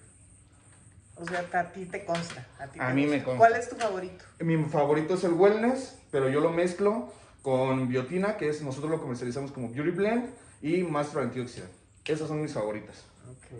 O 1.23 1.25
sea, 1.25 1.47
a 1.61 1.73
ti 1.73 1.87
te 1.87 2.05
consta. 2.05 2.45
A, 2.59 2.67
ti 2.67 2.81
A 2.81 2.89
te 2.89 2.95
mí 2.95 3.07
me 3.07 3.23
consta. 3.23 3.39
¿Cuál 3.39 3.55
es 3.57 3.69
tu 3.69 3.77
favorito? 3.77 4.25
Mi 4.41 4.63
favorito 4.65 5.15
es 5.15 5.25
el 5.25 5.33
wellness, 5.35 5.97
pero 6.11 6.29
yo 6.29 6.41
lo 6.41 6.51
mezclo 6.51 7.13
con 7.43 7.89
biotina, 7.89 8.37
que 8.37 8.49
es 8.49 8.61
nosotros 8.63 8.91
lo 8.91 9.01
comercializamos 9.01 9.53
como 9.53 9.69
Beauty 9.71 9.91
Blend, 9.91 10.31
y 10.61 10.83
Master 10.83 11.23
Antioxidant. 11.23 11.71
Esas 12.05 12.27
son 12.29 12.43
mis 12.43 12.53
favoritas. 12.53 13.05
Ok. 13.31 13.59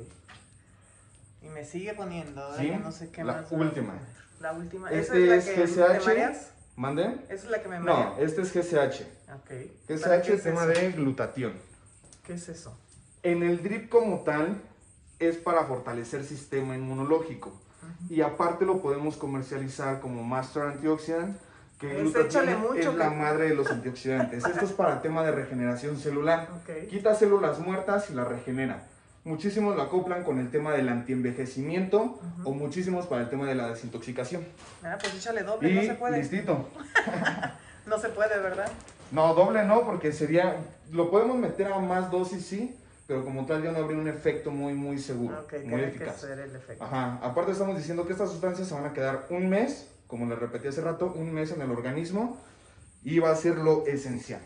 Y 1.43 1.49
me 1.49 1.65
sigue 1.65 1.95
poniendo, 1.95 2.53
¿eh? 2.55 2.59
Sí, 2.59 2.71
no 2.83 2.91
sé 2.93 3.11
qué 3.11 3.23
la 3.25 3.35
más. 3.35 3.53
última. 3.53 3.95
La 4.41 4.53
última. 4.53 4.91
Este 4.91 5.37
¿Esa 5.37 5.53
es 5.53 5.59
es 5.71 5.77
la 5.77 5.87
que 5.93 5.99
te 5.99 6.05
mareas? 6.07 6.51
¿Mande? 6.77 7.05
¿Esa 7.29 7.35
es 7.35 7.51
la 7.51 7.63
que 7.63 7.69
me 7.69 7.79
No, 7.81 7.85
marea? 8.11 8.15
este 8.25 8.43
es 8.43 8.53
GSH. 8.53 9.03
Ok. 9.35 10.01
¿Para 10.03 10.23
qué 10.23 10.33
GSH 10.33 10.35
es 10.35 10.43
tema 10.43 10.65
eso? 10.65 10.81
de 10.81 10.93
glutatión. 10.93 11.53
¿Qué 12.27 12.35
es 12.35 12.49
eso? 12.49 12.77
En 13.23 13.43
el 13.43 13.63
drip 13.63 13.89
como 13.89 14.21
tal, 14.21 14.61
es 15.29 15.37
para 15.37 15.65
fortalecer 15.65 16.25
sistema 16.25 16.77
inmunológico. 16.77 17.53
Y 18.09 18.21
aparte 18.21 18.65
lo 18.65 18.81
podemos 18.81 19.17
comercializar 19.17 20.01
como 20.01 20.23
Master 20.23 20.65
Antioxidant, 20.65 21.37
que 21.79 21.89
Pues 21.89 22.27
échale 22.27 22.57
mucho, 22.57 22.91
es 22.91 22.95
la 22.95 23.11
madre 23.11 23.49
de 23.49 23.55
los 23.55 23.71
antioxidantes. 23.71 24.45
Esto 24.45 24.65
es 24.65 24.73
para 24.73 24.95
el 24.95 25.01
tema 25.03 25.23
de 25.25 25.33
regeneración 25.33 25.97
celular. 25.99 26.49
Quita 26.91 27.15
células 27.15 27.59
muertas 27.59 28.09
y 28.11 28.15
las 28.15 28.29
regenera. 28.29 28.87
Muchísimos 29.25 29.77
lo 29.77 29.83
acoplan 29.83 30.25
con 30.25 30.39
el 30.41 30.51
tema 30.51 30.73
del 30.73 30.89
antienvejecimiento 30.89 32.19
o 32.45 32.53
muchísimos 32.53 33.07
para 33.07 33.23
el 33.23 33.29
tema 33.31 33.47
de 33.47 33.55
la 33.55 33.69
desintoxicación. 33.69 34.45
Ah, 34.83 34.97
pues 35.01 35.15
échale 35.15 35.43
doble, 35.45 35.71
Y 35.71 35.75
no 35.75 35.83
se 35.83 35.95
puede. 35.95 36.19
listito. 36.19 36.69
No 37.85 37.99
se 37.99 38.11
puede, 38.11 38.39
¿verdad? 38.39 38.71
No, 39.11 39.35
doble 39.35 39.65
no, 39.65 39.85
porque 39.85 40.13
sería. 40.13 40.57
Lo 40.93 41.11
podemos 41.11 41.37
meter 41.37 41.73
a 41.73 41.81
más 41.81 42.13
dosis, 42.13 42.47
sí, 42.47 42.77
pero 43.07 43.25
como 43.25 43.45
tal 43.47 43.63
ya 43.63 43.73
no 43.73 43.79
habría 43.79 43.99
un 43.99 44.09
efecto 44.09 44.51
muy, 44.51 44.75
muy 44.75 44.99
seguro, 44.99 45.41
Ok, 45.41 45.55
muy 45.65 45.81
que 45.81 45.87
eficaz. 45.89 46.21
ser 46.21 46.39
el 46.39 46.55
efecto. 46.57 46.85
Ajá. 46.85 47.19
Aparte, 47.23 47.53
estamos 47.53 47.77
diciendo 47.77 48.07
que 48.07 48.13
estas 48.13 48.31
sustancias 48.31 48.69
se 48.69 48.75
van 48.75 48.87
a 48.87 48.93
quedar 48.93 49.27
un 49.31 49.49
mes, 49.49 49.89
como 50.07 50.27
les 50.27 50.39
repetí 50.39 50.69
hace 50.69 50.81
rato, 50.81 51.13
un 51.15 51.33
mes 51.33 51.51
en 51.53 51.63
el 51.63 51.71
organismo 51.71 52.37
y 53.05 53.19
va 53.19 53.31
a 53.31 53.37
ser 53.37 53.57
lo 53.57 53.87
esencial. 53.87 54.41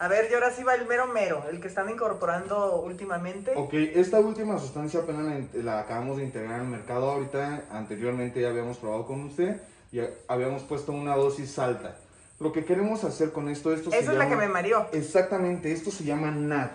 A 0.00 0.06
ver, 0.06 0.28
y 0.30 0.34
ahora 0.34 0.52
sí 0.52 0.62
va 0.62 0.74
el 0.76 0.86
mero 0.86 1.08
mero, 1.08 1.44
el 1.50 1.60
que 1.60 1.66
están 1.66 1.90
incorporando 1.90 2.80
últimamente. 2.82 3.52
Ok, 3.56 3.74
esta 3.74 4.20
última 4.20 4.56
sustancia 4.58 5.00
apenas 5.00 5.24
la, 5.54 5.62
la 5.64 5.80
acabamos 5.80 6.18
de 6.18 6.24
integrar 6.24 6.60
al 6.60 6.66
mercado 6.68 7.10
ahorita. 7.10 7.64
Anteriormente 7.72 8.40
ya 8.40 8.48
habíamos 8.50 8.78
probado 8.78 9.06
con 9.06 9.22
usted 9.24 9.60
y 9.90 10.00
habíamos 10.28 10.62
puesto 10.62 10.92
una 10.92 11.16
dosis 11.16 11.58
alta. 11.58 11.96
Lo 12.40 12.52
que 12.52 12.64
queremos 12.64 13.02
hacer 13.04 13.32
con 13.32 13.48
esto, 13.48 13.72
esto 13.72 13.90
se 13.90 13.98
Esa 13.98 14.12
es 14.12 14.18
la 14.18 14.24
que 14.26 14.30
llama- 14.30 14.46
me 14.46 14.52
mareó. 14.52 14.86
Exactamente, 14.92 15.72
esto 15.72 15.90
se 15.90 16.04
llama 16.04 16.30
NAD. 16.30 16.70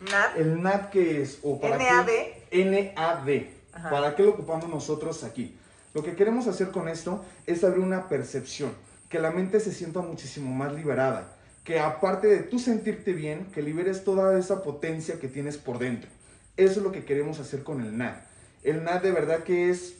NAD. 0.00 0.36
¿El 0.38 0.62
NAD 0.62 0.90
qué 0.90 1.22
es? 1.22 1.38
¿O 1.42 1.60
para 1.60 1.76
NAD. 1.76 2.06
qué? 2.06 2.64
NAD. 2.94 3.46
Ajá. 3.72 3.90
¿Para 3.90 4.14
qué 4.14 4.22
lo 4.22 4.30
ocupamos 4.30 4.68
nosotros 4.68 5.24
aquí? 5.24 5.56
Lo 5.94 6.02
que 6.04 6.14
queremos 6.14 6.46
hacer 6.46 6.70
con 6.70 6.88
esto 6.88 7.24
es 7.46 7.64
abrir 7.64 7.80
una 7.80 8.08
percepción, 8.08 8.72
que 9.08 9.18
la 9.18 9.32
mente 9.32 9.58
se 9.58 9.72
sienta 9.72 10.00
muchísimo 10.00 10.54
más 10.54 10.72
liberada, 10.72 11.36
que 11.64 11.80
aparte 11.80 12.28
de 12.28 12.38
tú 12.38 12.58
sentirte 12.60 13.12
bien, 13.12 13.46
que 13.52 13.62
liberes 13.62 14.04
toda 14.04 14.38
esa 14.38 14.62
potencia 14.62 15.18
que 15.18 15.26
tienes 15.28 15.56
por 15.56 15.78
dentro. 15.80 16.08
Eso 16.56 16.78
es 16.78 16.84
lo 16.84 16.92
que 16.92 17.04
queremos 17.04 17.40
hacer 17.40 17.64
con 17.64 17.80
el 17.80 17.96
NAD. 17.98 18.14
El 18.62 18.84
NAD 18.84 19.02
de 19.02 19.10
verdad 19.12 19.42
que 19.42 19.70
es 19.70 19.94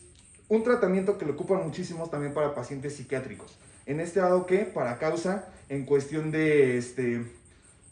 un 0.48 0.62
tratamiento 0.62 1.18
que 1.18 1.26
lo 1.26 1.32
ocupan 1.32 1.64
muchísimos 1.64 2.10
también 2.10 2.32
para 2.34 2.54
pacientes 2.54 2.94
psiquiátricos. 2.96 3.56
En 3.90 3.98
este 3.98 4.20
dado 4.20 4.46
que 4.46 4.58
para 4.58 4.98
causa 4.98 5.46
en 5.68 5.84
cuestión 5.84 6.30
de 6.30 6.78
este 6.78 7.24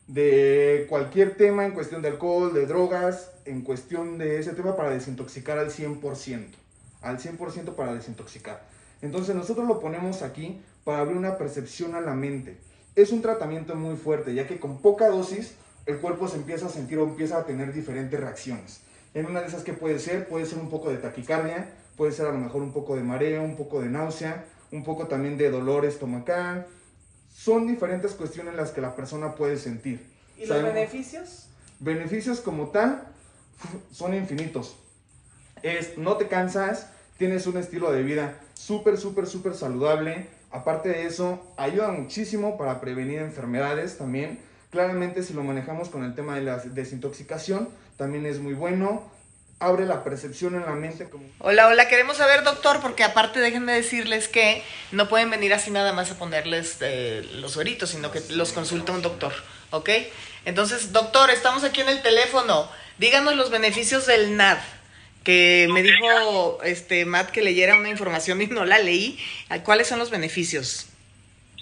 de 0.06 0.86
cualquier 0.88 1.36
tema, 1.36 1.66
en 1.66 1.72
cuestión 1.72 2.02
de 2.02 2.08
alcohol, 2.10 2.54
de 2.54 2.66
drogas, 2.66 3.32
en 3.46 3.62
cuestión 3.62 4.16
de 4.16 4.38
ese 4.38 4.52
tema 4.52 4.76
para 4.76 4.90
desintoxicar 4.90 5.58
al 5.58 5.72
100%, 5.72 6.50
al 7.02 7.18
100% 7.18 7.74
para 7.74 7.94
desintoxicar. 7.94 8.62
Entonces 9.02 9.34
nosotros 9.34 9.66
lo 9.66 9.80
ponemos 9.80 10.22
aquí 10.22 10.60
para 10.84 11.00
abrir 11.00 11.16
una 11.16 11.36
percepción 11.36 11.96
a 11.96 12.00
la 12.00 12.14
mente. 12.14 12.58
Es 12.94 13.10
un 13.10 13.20
tratamiento 13.20 13.74
muy 13.74 13.96
fuerte, 13.96 14.32
ya 14.34 14.46
que 14.46 14.60
con 14.60 14.78
poca 14.78 15.08
dosis 15.08 15.56
el 15.86 15.98
cuerpo 15.98 16.28
se 16.28 16.36
empieza 16.36 16.66
a 16.66 16.70
sentir 16.70 16.98
o 17.00 17.02
empieza 17.02 17.38
a 17.38 17.44
tener 17.44 17.72
diferentes 17.72 18.20
reacciones. 18.20 18.82
En 19.14 19.26
una 19.26 19.40
de 19.40 19.48
esas 19.48 19.64
que 19.64 19.72
puede 19.72 19.98
ser, 19.98 20.28
puede 20.28 20.46
ser 20.46 20.60
un 20.60 20.70
poco 20.70 20.90
de 20.90 20.98
taquicardia, 20.98 21.72
puede 21.96 22.12
ser 22.12 22.26
a 22.26 22.30
lo 22.30 22.38
mejor 22.38 22.62
un 22.62 22.72
poco 22.72 22.94
de 22.94 23.02
mareo, 23.02 23.42
un 23.42 23.56
poco 23.56 23.80
de 23.80 23.88
náusea, 23.88 24.44
un 24.72 24.84
poco 24.84 25.06
también 25.06 25.36
de 25.38 25.50
dolor 25.50 25.84
estomacal. 25.84 26.66
Son 27.34 27.66
diferentes 27.66 28.12
cuestiones 28.12 28.54
las 28.54 28.70
que 28.70 28.80
la 28.80 28.94
persona 28.96 29.34
puede 29.34 29.56
sentir. 29.56 30.04
¿Y 30.36 30.46
los 30.46 30.62
beneficios? 30.62 31.46
Beneficios 31.80 32.40
como 32.40 32.68
tal 32.68 33.04
son 33.92 34.14
infinitos. 34.14 34.76
Es, 35.62 35.98
no 35.98 36.16
te 36.16 36.28
cansas, 36.28 36.90
tienes 37.16 37.46
un 37.46 37.56
estilo 37.58 37.92
de 37.92 38.02
vida 38.02 38.40
súper, 38.54 38.98
súper, 38.98 39.26
súper 39.26 39.54
saludable. 39.54 40.28
Aparte 40.50 40.88
de 40.88 41.06
eso, 41.06 41.42
ayuda 41.56 41.90
muchísimo 41.90 42.56
para 42.56 42.80
prevenir 42.80 43.20
enfermedades 43.20 43.98
también. 43.98 44.38
Claramente 44.70 45.22
si 45.22 45.34
lo 45.34 45.42
manejamos 45.42 45.88
con 45.88 46.04
el 46.04 46.14
tema 46.14 46.36
de 46.36 46.42
la 46.42 46.58
desintoxicación, 46.58 47.68
también 47.96 48.26
es 48.26 48.38
muy 48.38 48.54
bueno. 48.54 49.02
Abre 49.60 49.86
la 49.86 50.04
percepción 50.04 50.54
en 50.54 50.64
la 50.64 50.72
mente. 50.72 51.08
Hola, 51.40 51.66
hola, 51.66 51.88
queremos 51.88 52.16
saber, 52.16 52.44
doctor, 52.44 52.80
porque 52.80 53.02
aparte 53.02 53.40
déjenme 53.40 53.72
decirles 53.72 54.28
que 54.28 54.62
no 54.92 55.08
pueden 55.08 55.30
venir 55.30 55.52
así 55.52 55.72
nada 55.72 55.92
más 55.92 56.12
a 56.12 56.18
ponerles 56.18 56.78
eh, 56.80 57.28
los 57.34 57.52
sueritos, 57.52 57.90
sino 57.90 58.12
que 58.12 58.20
los 58.30 58.52
consulta 58.52 58.92
un 58.92 59.02
doctor, 59.02 59.32
¿ok? 59.70 59.90
Entonces, 60.44 60.92
doctor, 60.92 61.30
estamos 61.30 61.64
aquí 61.64 61.80
en 61.80 61.88
el 61.88 62.02
teléfono. 62.02 62.70
Díganos 62.98 63.34
los 63.34 63.50
beneficios 63.50 64.06
del 64.06 64.36
NAD, 64.36 64.58
que 65.24 65.66
me 65.72 65.82
dijo 65.82 66.60
este 66.62 67.04
Matt 67.04 67.30
que 67.30 67.42
leyera 67.42 67.74
una 67.74 67.88
información 67.88 68.40
y 68.40 68.46
no 68.46 68.64
la 68.64 68.78
leí. 68.78 69.18
¿Cuáles 69.64 69.88
son 69.88 69.98
los 69.98 70.10
beneficios? 70.10 70.86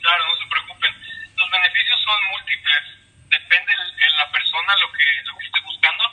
Claro, 0.03 0.23
no 0.29 0.37
se 0.37 0.47
preocupen. 0.50 0.93
Los 1.37 1.50
beneficios 1.50 1.99
son 2.05 2.19
múltiples. 2.31 2.83
Depende 3.31 3.73
de 3.73 4.11
la 4.19 4.31
persona 4.31 4.73
lo 4.83 4.93
que, 4.93 5.05
lo 5.25 5.38
que 5.38 5.47
esté 5.47 5.61
buscando, 5.65 6.05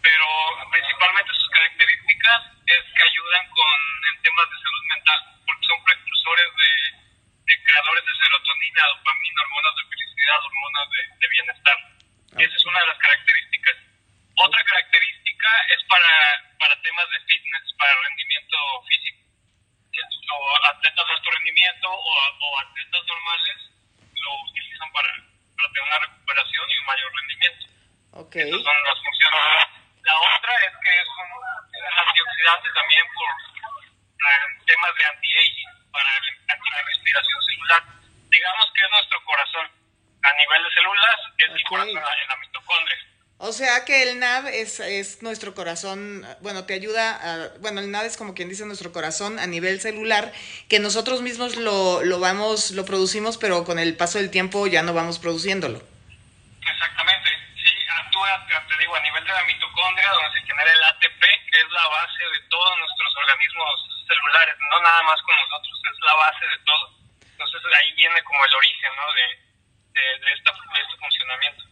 pero 0.00 0.24
principalmente 1.06 1.38
sus 1.38 1.50
características 1.50 2.40
es 2.66 2.82
que 2.98 3.04
ayudan 3.04 3.44
con 3.50 3.78
en 4.10 4.22
temas 4.22 4.46
de 4.50 4.58
salud 4.58 4.84
mental, 4.90 5.20
porque 5.46 5.66
son 5.66 5.84
precursores 5.84 6.50
de, 6.56 6.70
de 7.46 7.54
creadores 7.62 8.04
de 8.06 8.14
serotonina, 8.16 8.82
dopamina, 8.90 9.42
hormonas 9.42 9.74
de 9.76 9.84
felicidad, 9.86 10.38
hormonas 10.42 10.86
de, 10.90 11.00
de 11.14 11.26
bienestar. 11.30 11.78
Esa 12.42 12.56
es 12.56 12.64
una 12.66 12.80
de 12.80 12.86
las 12.86 12.98
características. 12.98 13.76
Otra 14.34 14.64
característica 14.64 15.50
es 15.70 15.80
para, 15.86 16.12
para 16.58 16.82
temas 16.82 17.06
de 17.10 17.20
fitness, 17.30 17.72
para 17.78 18.02
rendimiento 18.02 18.58
físico 18.90 19.22
o 20.26 20.66
atletas 20.66 21.06
de 21.06 21.12
alto 21.14 21.30
rendimiento 21.30 21.88
o, 21.88 22.12
o 22.34 22.58
atletas 22.60 23.02
normales 23.06 23.56
lo 24.12 24.42
utilizan 24.42 24.90
para, 24.92 25.08
para 25.54 25.68
tener 25.70 25.86
una 25.86 25.98
recuperación 26.02 26.66
y 26.68 26.76
un 26.76 26.86
mayor 26.86 27.10
rendimiento. 27.14 27.66
Ok. 28.10 28.34
Esas 28.36 28.62
son 28.62 28.84
las 28.84 28.98
funciones. 29.00 29.75
La 30.06 30.14
otra 30.14 30.52
es 30.66 30.72
que 30.82 30.92
es 30.94 31.08
un, 31.18 31.30
antioxidante 32.06 32.68
también 32.74 33.04
por 33.14 33.28
eh, 33.28 34.46
temas 34.66 34.92
de 34.96 35.04
anti-aging, 35.04 35.72
para 35.90 36.08
la 36.08 36.82
respiración 36.86 37.42
celular. 37.42 37.82
Digamos 38.30 38.66
que 38.74 38.84
es 38.84 38.90
nuestro 38.90 39.18
corazón. 39.24 39.66
A 40.22 40.32
nivel 40.32 40.62
de 40.64 40.70
células 40.74 41.16
es 41.38 41.50
el 41.50 41.62
Ok. 41.62 41.68
corazón 41.68 41.96
en 42.22 42.28
la 42.28 42.36
mitocondria. 42.36 42.98
O 43.38 43.52
sea 43.52 43.84
que 43.84 44.02
el 44.02 44.18
NAD 44.18 44.48
es, 44.48 44.80
es 44.80 45.22
nuestro 45.22 45.54
corazón, 45.54 46.26
bueno, 46.40 46.64
te 46.64 46.72
ayuda 46.72 47.12
a, 47.20 47.48
bueno, 47.58 47.80
el 47.80 47.90
NAD 47.90 48.06
es 48.06 48.16
como 48.16 48.32
quien 48.34 48.48
dice 48.48 48.64
nuestro 48.64 48.92
corazón 48.92 49.38
a 49.38 49.46
nivel 49.46 49.78
celular, 49.80 50.32
que 50.70 50.78
nosotros 50.80 51.20
mismos 51.20 51.56
lo, 51.56 52.02
lo 52.02 52.18
vamos, 52.18 52.70
lo 52.70 52.84
producimos, 52.86 53.36
pero 53.36 53.64
con 53.64 53.78
el 53.78 53.94
paso 53.96 54.18
del 54.18 54.30
tiempo 54.30 54.66
ya 54.66 54.82
no 54.82 54.94
vamos 54.94 55.18
produciéndolo. 55.18 55.82
Exactamente, 56.64 57.28
sí, 57.62 57.70
actúa, 58.00 58.46
te 58.48 58.78
digo, 58.78 58.96
a 58.96 59.00
nivel 59.00 59.22
de 59.24 59.32
la 59.32 59.44
mitocondria, 59.44 60.10
donde 60.10 60.40
se 60.40 60.46
genera 60.46 60.72
el 60.72 60.82
ATP, 60.84 61.20
que 61.52 61.58
es 61.60 61.70
la 61.70 61.86
base 61.88 62.24
de 62.24 62.40
todos 62.48 62.78
nuestros 62.78 63.16
organismos 63.16 63.70
celulares, 64.08 64.56
no 64.70 64.80
nada 64.82 65.02
más 65.02 65.20
con 65.22 65.36
nosotros, 65.36 65.82
es 65.92 66.00
la 66.02 66.14
base 66.14 66.46
de 66.46 66.58
todo. 66.64 66.90
Entonces 67.20 67.60
ahí 67.78 67.92
viene 67.92 68.22
como 68.24 68.44
el 68.46 68.54
origen, 68.54 68.90
¿no? 68.96 69.12
De, 69.12 70.00
de, 70.00 70.18
de, 70.24 70.32
esta, 70.32 70.52
de 70.52 70.80
este 70.80 70.96
funcionamiento. 70.96 71.64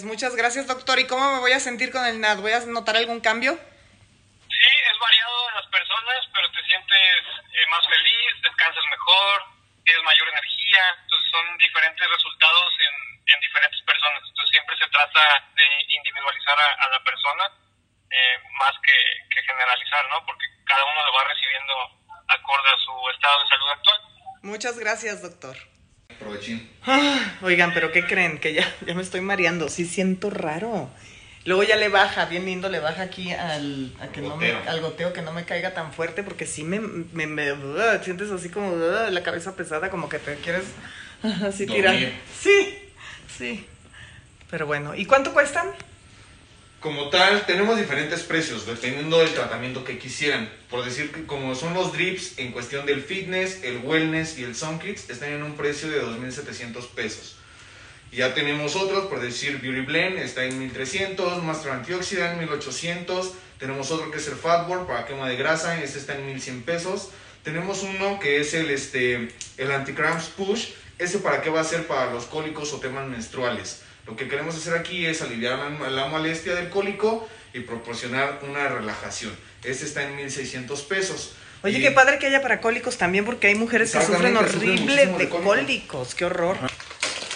Pues 0.00 0.08
muchas 0.08 0.32
gracias, 0.32 0.64
doctor. 0.64 0.96
¿Y 0.96 1.04
cómo 1.04 1.20
me 1.30 1.44
voy 1.44 1.52
a 1.52 1.60
sentir 1.60 1.92
con 1.92 2.00
el 2.06 2.24
NAD? 2.24 2.40
¿Voy 2.40 2.56
a 2.56 2.64
notar 2.64 2.96
algún 2.96 3.20
cambio? 3.20 3.52
Sí, 3.52 4.70
es 4.88 4.98
variado 4.98 5.48
en 5.50 5.54
las 5.60 5.66
personas, 5.68 6.16
pero 6.32 6.50
te 6.52 6.64
sientes 6.64 7.20
eh, 7.52 7.66
más 7.68 7.84
feliz, 7.84 8.32
descansas 8.40 8.80
mejor, 8.88 9.44
tienes 9.84 10.02
mayor 10.02 10.26
energía, 10.32 10.80
entonces 11.04 11.28
son 11.28 11.44
diferentes 11.58 12.08
resultados 12.08 12.72
en, 12.80 12.94
en 13.28 13.40
diferentes 13.44 13.82
personas. 13.84 14.24
Entonces 14.24 14.48
siempre 14.56 14.74
se 14.80 14.88
trata 14.88 15.20
de 15.52 15.68
individualizar 15.92 16.56
a, 16.56 16.68
a 16.80 16.88
la 16.96 17.04
persona 17.04 17.44
eh, 18.08 18.40
más 18.56 18.72
que, 18.80 18.96
que 19.36 19.42
generalizar, 19.52 20.08
¿no? 20.08 20.24
Porque 20.24 20.48
cada 20.64 20.80
uno 20.80 21.04
lo 21.04 21.12
va 21.12 21.24
recibiendo 21.28 21.74
acorde 22.24 22.68
a 22.72 22.78
su 22.88 22.94
estado 23.12 23.36
de 23.44 23.48
salud 23.52 23.68
actual. 23.68 24.00
Muchas 24.48 24.78
gracias, 24.80 25.20
doctor. 25.20 25.60
Provechín. 26.20 26.68
Ah, 26.86 27.18
oigan, 27.42 27.72
pero 27.74 27.90
¿qué 27.92 28.04
creen? 28.06 28.38
Que 28.38 28.52
ya, 28.54 28.64
ya 28.86 28.94
me 28.94 29.02
estoy 29.02 29.20
mareando. 29.22 29.68
Sí 29.68 29.84
siento 29.86 30.30
raro. 30.30 30.88
Luego 31.46 31.62
ya 31.62 31.76
le 31.76 31.88
baja, 31.88 32.26
bien 32.26 32.44
lindo, 32.44 32.68
le 32.68 32.78
baja 32.80 33.02
aquí 33.02 33.32
al, 33.32 33.92
a 34.00 34.08
que 34.08 34.20
no 34.20 34.36
me- 34.36 34.52
Goteo. 34.52 34.70
al 34.70 34.80
goteo, 34.82 35.12
que 35.14 35.22
no 35.22 35.32
me 35.32 35.44
caiga 35.44 35.72
tan 35.72 35.92
fuerte, 35.92 36.22
porque 36.22 36.46
sí 36.46 36.62
me, 36.64 36.78
me, 36.80 37.26
me- 37.26 37.52
uh, 37.54 38.04
sientes 38.04 38.30
así 38.30 38.50
como 38.50 38.72
uh, 38.74 39.10
la 39.10 39.22
cabeza 39.22 39.56
pesada, 39.56 39.88
como 39.88 40.08
que 40.10 40.18
te 40.18 40.34
quieres 40.36 40.64
uh, 41.22 41.28
así 41.46 41.64
Dormir. 41.64 41.84
tirar. 41.86 42.12
Sí, 42.38 42.78
sí. 43.38 43.66
Pero 44.50 44.66
bueno, 44.66 44.94
¿y 44.94 45.06
cuánto 45.06 45.32
cuestan? 45.32 45.68
Como 46.80 47.10
tal, 47.10 47.44
tenemos 47.44 47.76
diferentes 47.76 48.22
precios 48.22 48.64
dependiendo 48.64 49.18
del 49.18 49.34
tratamiento 49.34 49.84
que 49.84 49.98
quisieran. 49.98 50.50
Por 50.70 50.82
decir 50.82 51.12
que 51.12 51.26
como 51.26 51.54
son 51.54 51.74
los 51.74 51.92
drips 51.92 52.38
en 52.38 52.52
cuestión 52.52 52.86
del 52.86 53.02
fitness, 53.02 53.62
el 53.64 53.82
wellness 53.84 54.38
y 54.38 54.44
el 54.44 54.56
sun 54.56 54.78
kits, 54.78 55.10
están 55.10 55.28
en 55.28 55.42
un 55.42 55.56
precio 55.56 55.90
de 55.90 56.02
2.700 56.02 56.88
pesos. 56.94 57.36
Ya 58.12 58.32
tenemos 58.32 58.76
otros, 58.76 59.08
por 59.08 59.20
decir 59.20 59.60
Beauty 59.60 59.82
Blend, 59.82 60.18
está 60.20 60.44
en 60.46 60.58
1300, 60.58 61.42
Master 61.42 61.72
Antioxidant 61.72 62.38
1800, 62.38 63.34
tenemos 63.58 63.90
otro 63.90 64.10
que 64.10 64.16
es 64.16 64.26
el 64.28 64.36
Fatboard 64.36 64.86
para 64.86 65.04
quema 65.04 65.28
de 65.28 65.36
grasa, 65.36 65.82
este 65.82 65.98
está 65.98 66.16
en 66.16 66.24
1100 66.24 66.62
pesos. 66.62 67.10
Tenemos 67.44 67.82
uno 67.82 68.18
que 68.18 68.40
es 68.40 68.54
el, 68.54 68.70
este, 68.70 69.28
el 69.58 69.70
Anti-Cramps 69.70 70.28
Push, 70.28 70.68
ese 70.98 71.18
para 71.18 71.42
qué 71.42 71.50
va 71.50 71.60
a 71.60 71.64
ser 71.64 71.86
para 71.86 72.10
los 72.10 72.24
cólicos 72.24 72.72
o 72.72 72.80
temas 72.80 73.06
menstruales. 73.06 73.82
Lo 74.10 74.16
que 74.16 74.26
queremos 74.26 74.56
hacer 74.56 74.74
aquí 74.76 75.06
es 75.06 75.22
aliviar 75.22 75.56
la, 75.56 75.88
la 75.88 76.06
molestia 76.08 76.56
del 76.56 76.68
cólico 76.68 77.28
y 77.54 77.60
proporcionar 77.60 78.40
una 78.42 78.66
relajación. 78.66 79.32
Este 79.62 79.84
está 79.84 80.02
en 80.02 80.16
1600 80.16 80.82
pesos. 80.82 81.34
Oye, 81.62 81.78
Y- 81.78 81.82
qué 81.82 81.92
padre 81.92 82.18
que 82.18 82.26
haya 82.26 82.42
para 82.42 82.60
cólicos 82.60 82.98
también, 82.98 83.24
porque 83.24 83.46
hay 83.46 83.54
mujeres 83.54 83.92
que 83.92 84.02
sufren 84.02 84.36
horrible 84.36 85.06
de 85.06 85.12
de 85.12 85.28
cólicos. 85.28 85.42
cólicos. 85.42 86.14
Qué 86.16 86.24
horror. 86.24 86.56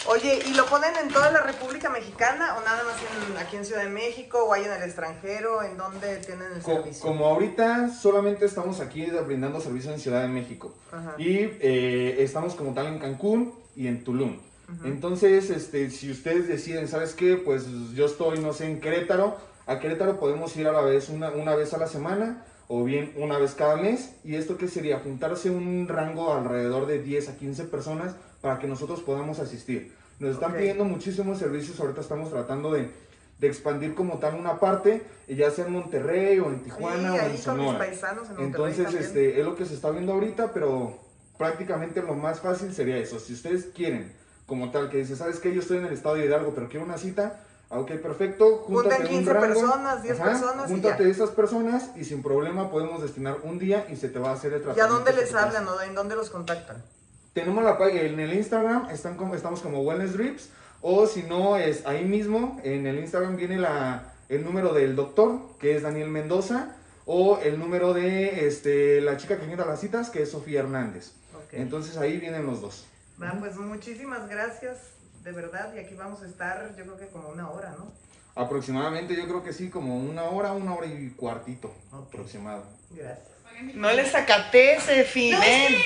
Oye, 0.06 0.40
¿y 0.46 0.54
lo 0.54 0.66
ponen 0.66 0.90
en 1.00 1.08
toda 1.10 1.30
la 1.30 1.42
República 1.42 1.90
Mexicana 1.90 2.56
o 2.56 2.64
nada 2.64 2.82
más 2.82 2.96
en- 3.30 3.36
aquí 3.38 3.54
en 3.56 3.64
Ciudad 3.64 3.84
de 3.84 3.90
México 3.90 4.42
o 4.44 4.52
hay 4.52 4.64
en 4.64 4.72
el 4.72 4.82
extranjero? 4.82 5.62
¿En 5.62 5.76
dónde 5.76 6.16
tienen 6.16 6.48
el 6.56 6.60
Co- 6.60 6.74
servicio? 6.74 7.02
como 7.02 7.26
ahorita 7.26 7.88
solamente 7.88 8.46
estamos 8.46 8.80
aquí 8.80 9.06
brindando 9.24 9.60
servicio 9.60 9.92
en 9.94 10.00
Ciudad 10.00 10.22
de 10.22 10.28
México 10.28 10.74
Ajá. 10.90 11.14
y 11.18 11.36
eh, 11.60 12.16
estamos 12.18 12.54
como 12.56 12.74
tal 12.74 12.88
en 12.88 12.98
Cancún 12.98 13.54
y 13.76 13.86
en 13.86 14.02
Tulum. 14.02 14.40
Entonces, 14.84 15.50
este, 15.50 15.90
si 15.90 16.10
ustedes 16.10 16.48
deciden, 16.48 16.88
¿sabes 16.88 17.14
qué? 17.14 17.36
Pues 17.36 17.66
yo 17.94 18.06
estoy, 18.06 18.38
no 18.40 18.52
sé, 18.52 18.66
en 18.66 18.80
Querétaro. 18.80 19.36
A 19.66 19.78
Querétaro 19.78 20.18
podemos 20.18 20.56
ir 20.56 20.66
a 20.66 20.72
la 20.72 20.80
vez 20.82 21.08
una, 21.08 21.30
una 21.30 21.54
vez 21.54 21.72
a 21.74 21.78
la 21.78 21.86
semana 21.86 22.44
o 22.68 22.82
bien 22.84 23.12
una 23.16 23.38
vez 23.38 23.54
cada 23.54 23.76
mes. 23.76 24.12
¿Y 24.24 24.36
esto 24.36 24.56
qué 24.56 24.68
sería? 24.68 25.00
Juntarse 25.00 25.50
un 25.50 25.86
rango 25.88 26.32
alrededor 26.32 26.86
de 26.86 27.02
10 27.02 27.28
a 27.30 27.36
15 27.36 27.64
personas 27.64 28.14
para 28.40 28.58
que 28.58 28.66
nosotros 28.66 29.00
podamos 29.00 29.38
asistir. 29.38 29.92
Nos 30.18 30.34
están 30.34 30.54
pidiendo 30.54 30.84
muchísimos 30.84 31.38
servicios, 31.38 31.80
ahorita 31.80 32.00
estamos 32.00 32.30
tratando 32.30 32.72
de, 32.72 32.88
de 33.40 33.46
expandir 33.48 33.94
como 33.94 34.18
tal 34.18 34.34
una 34.34 34.60
parte, 34.60 35.02
eh, 35.26 35.34
ya 35.34 35.50
sea 35.50 35.66
en 35.66 35.72
Monterrey 35.72 36.38
o 36.38 36.50
en 36.50 36.62
Tijuana 36.62 37.12
Sí, 37.12 37.18
o 37.18 37.26
en 37.30 37.38
Sonora. 37.38 37.78
paisanos 37.78 38.30
en 38.30 38.44
Entonces, 38.44 38.84
también. 38.84 39.02
este, 39.04 39.40
es 39.40 39.44
lo 39.44 39.56
que 39.56 39.66
se 39.66 39.74
está 39.74 39.90
viendo 39.90 40.12
ahorita, 40.12 40.52
pero 40.52 40.98
prácticamente 41.36 42.00
lo 42.02 42.14
más 42.14 42.40
fácil 42.40 42.72
sería 42.72 42.96
eso. 42.98 43.18
Si 43.18 43.32
ustedes 43.32 43.66
quieren, 43.74 44.12
como 44.46 44.70
tal, 44.70 44.90
que 44.90 44.98
dice, 44.98 45.16
¿sabes 45.16 45.38
qué? 45.40 45.54
Yo 45.54 45.60
estoy 45.60 45.78
en 45.78 45.86
el 45.86 45.92
estado 45.92 46.16
de 46.16 46.26
Hidalgo, 46.26 46.52
pero 46.54 46.68
quiero 46.68 46.84
una 46.84 46.98
cita. 46.98 47.40
Ah, 47.70 47.78
Ok, 47.80 47.92
perfecto. 47.92 48.58
Júntate 48.66 49.02
un 49.02 49.08
15 49.08 49.32
rango. 49.32 49.46
personas, 49.46 50.02
10 50.02 50.20
personas 50.20 50.70
y 50.70 50.72
Júntate 50.74 51.10
esas 51.10 51.30
personas 51.30 51.90
y 51.96 52.04
sin 52.04 52.22
problema 52.22 52.70
podemos 52.70 53.02
destinar 53.02 53.38
un 53.42 53.58
día 53.58 53.86
y 53.90 53.96
se 53.96 54.08
te 54.08 54.18
va 54.18 54.30
a 54.30 54.34
hacer 54.34 54.52
el 54.52 54.60
¿Y 54.60 54.64
tratamiento. 54.64 54.94
a 54.94 54.96
dónde 54.98 55.12
les 55.14 55.34
hablan 55.34 55.66
o 55.66 55.80
en 55.80 55.94
dónde 55.94 56.14
los 56.14 56.30
contactan? 56.30 56.82
Tenemos 57.32 57.64
la 57.64 57.76
página 57.78 58.02
en 58.02 58.20
el 58.20 58.34
Instagram, 58.34 58.90
están 58.90 59.16
como, 59.16 59.34
estamos 59.34 59.60
como 59.60 59.80
Wellness 59.80 60.12
Drips, 60.12 60.50
o 60.82 61.06
si 61.06 61.22
no, 61.24 61.56
es 61.56 61.84
ahí 61.86 62.04
mismo, 62.04 62.60
en 62.62 62.86
el 62.86 62.98
Instagram 62.98 63.36
viene 63.36 63.58
la, 63.58 64.12
el 64.28 64.44
número 64.44 64.72
del 64.72 64.94
doctor, 64.94 65.40
que 65.58 65.74
es 65.74 65.82
Daniel 65.82 66.10
Mendoza, 66.10 66.76
o 67.06 67.38
el 67.38 67.58
número 67.58 67.92
de 67.92 68.46
este, 68.46 69.00
la 69.00 69.16
chica 69.16 69.38
que 69.40 69.46
mira 69.46 69.64
las 69.66 69.80
citas, 69.80 70.10
que 70.10 70.22
es 70.22 70.30
Sofía 70.30 70.60
Hernández. 70.60 71.12
Entonces 71.50 71.96
ahí 71.96 72.18
vienen 72.18 72.46
los 72.46 72.60
dos. 72.60 72.84
Va, 73.22 73.32
pues 73.38 73.56
muchísimas 73.56 74.28
gracias, 74.28 74.76
de 75.22 75.32
verdad, 75.32 75.72
y 75.74 75.78
aquí 75.78 75.94
vamos 75.94 76.22
a 76.22 76.26
estar, 76.26 76.74
yo 76.76 76.84
creo 76.84 76.96
que 76.98 77.06
como 77.08 77.28
una 77.28 77.48
hora, 77.50 77.74
¿no? 77.78 77.92
Aproximadamente 78.36 79.14
yo 79.14 79.24
creo 79.26 79.44
que 79.44 79.52
sí, 79.52 79.70
como 79.70 79.96
una 79.96 80.24
hora, 80.24 80.52
una 80.52 80.74
hora 80.74 80.86
y 80.86 81.10
cuartito 81.10 81.72
aproximado. 81.92 82.64
Gracias. 82.90 83.28
No 83.74 83.92
les 83.92 84.12
acates, 84.14 84.88
Efi, 84.88 85.32
ven. 85.32 85.76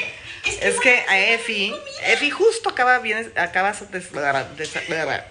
Es 0.63 0.81
que 0.81 1.01
a 1.07 1.19
Efi, 1.35 1.75
Efi 2.07 2.31
justo 2.31 2.71
acaba 2.71 2.99
bien, 3.01 3.31
acaba 3.37 3.73
de, 3.73 3.99
de- 4.01 5.23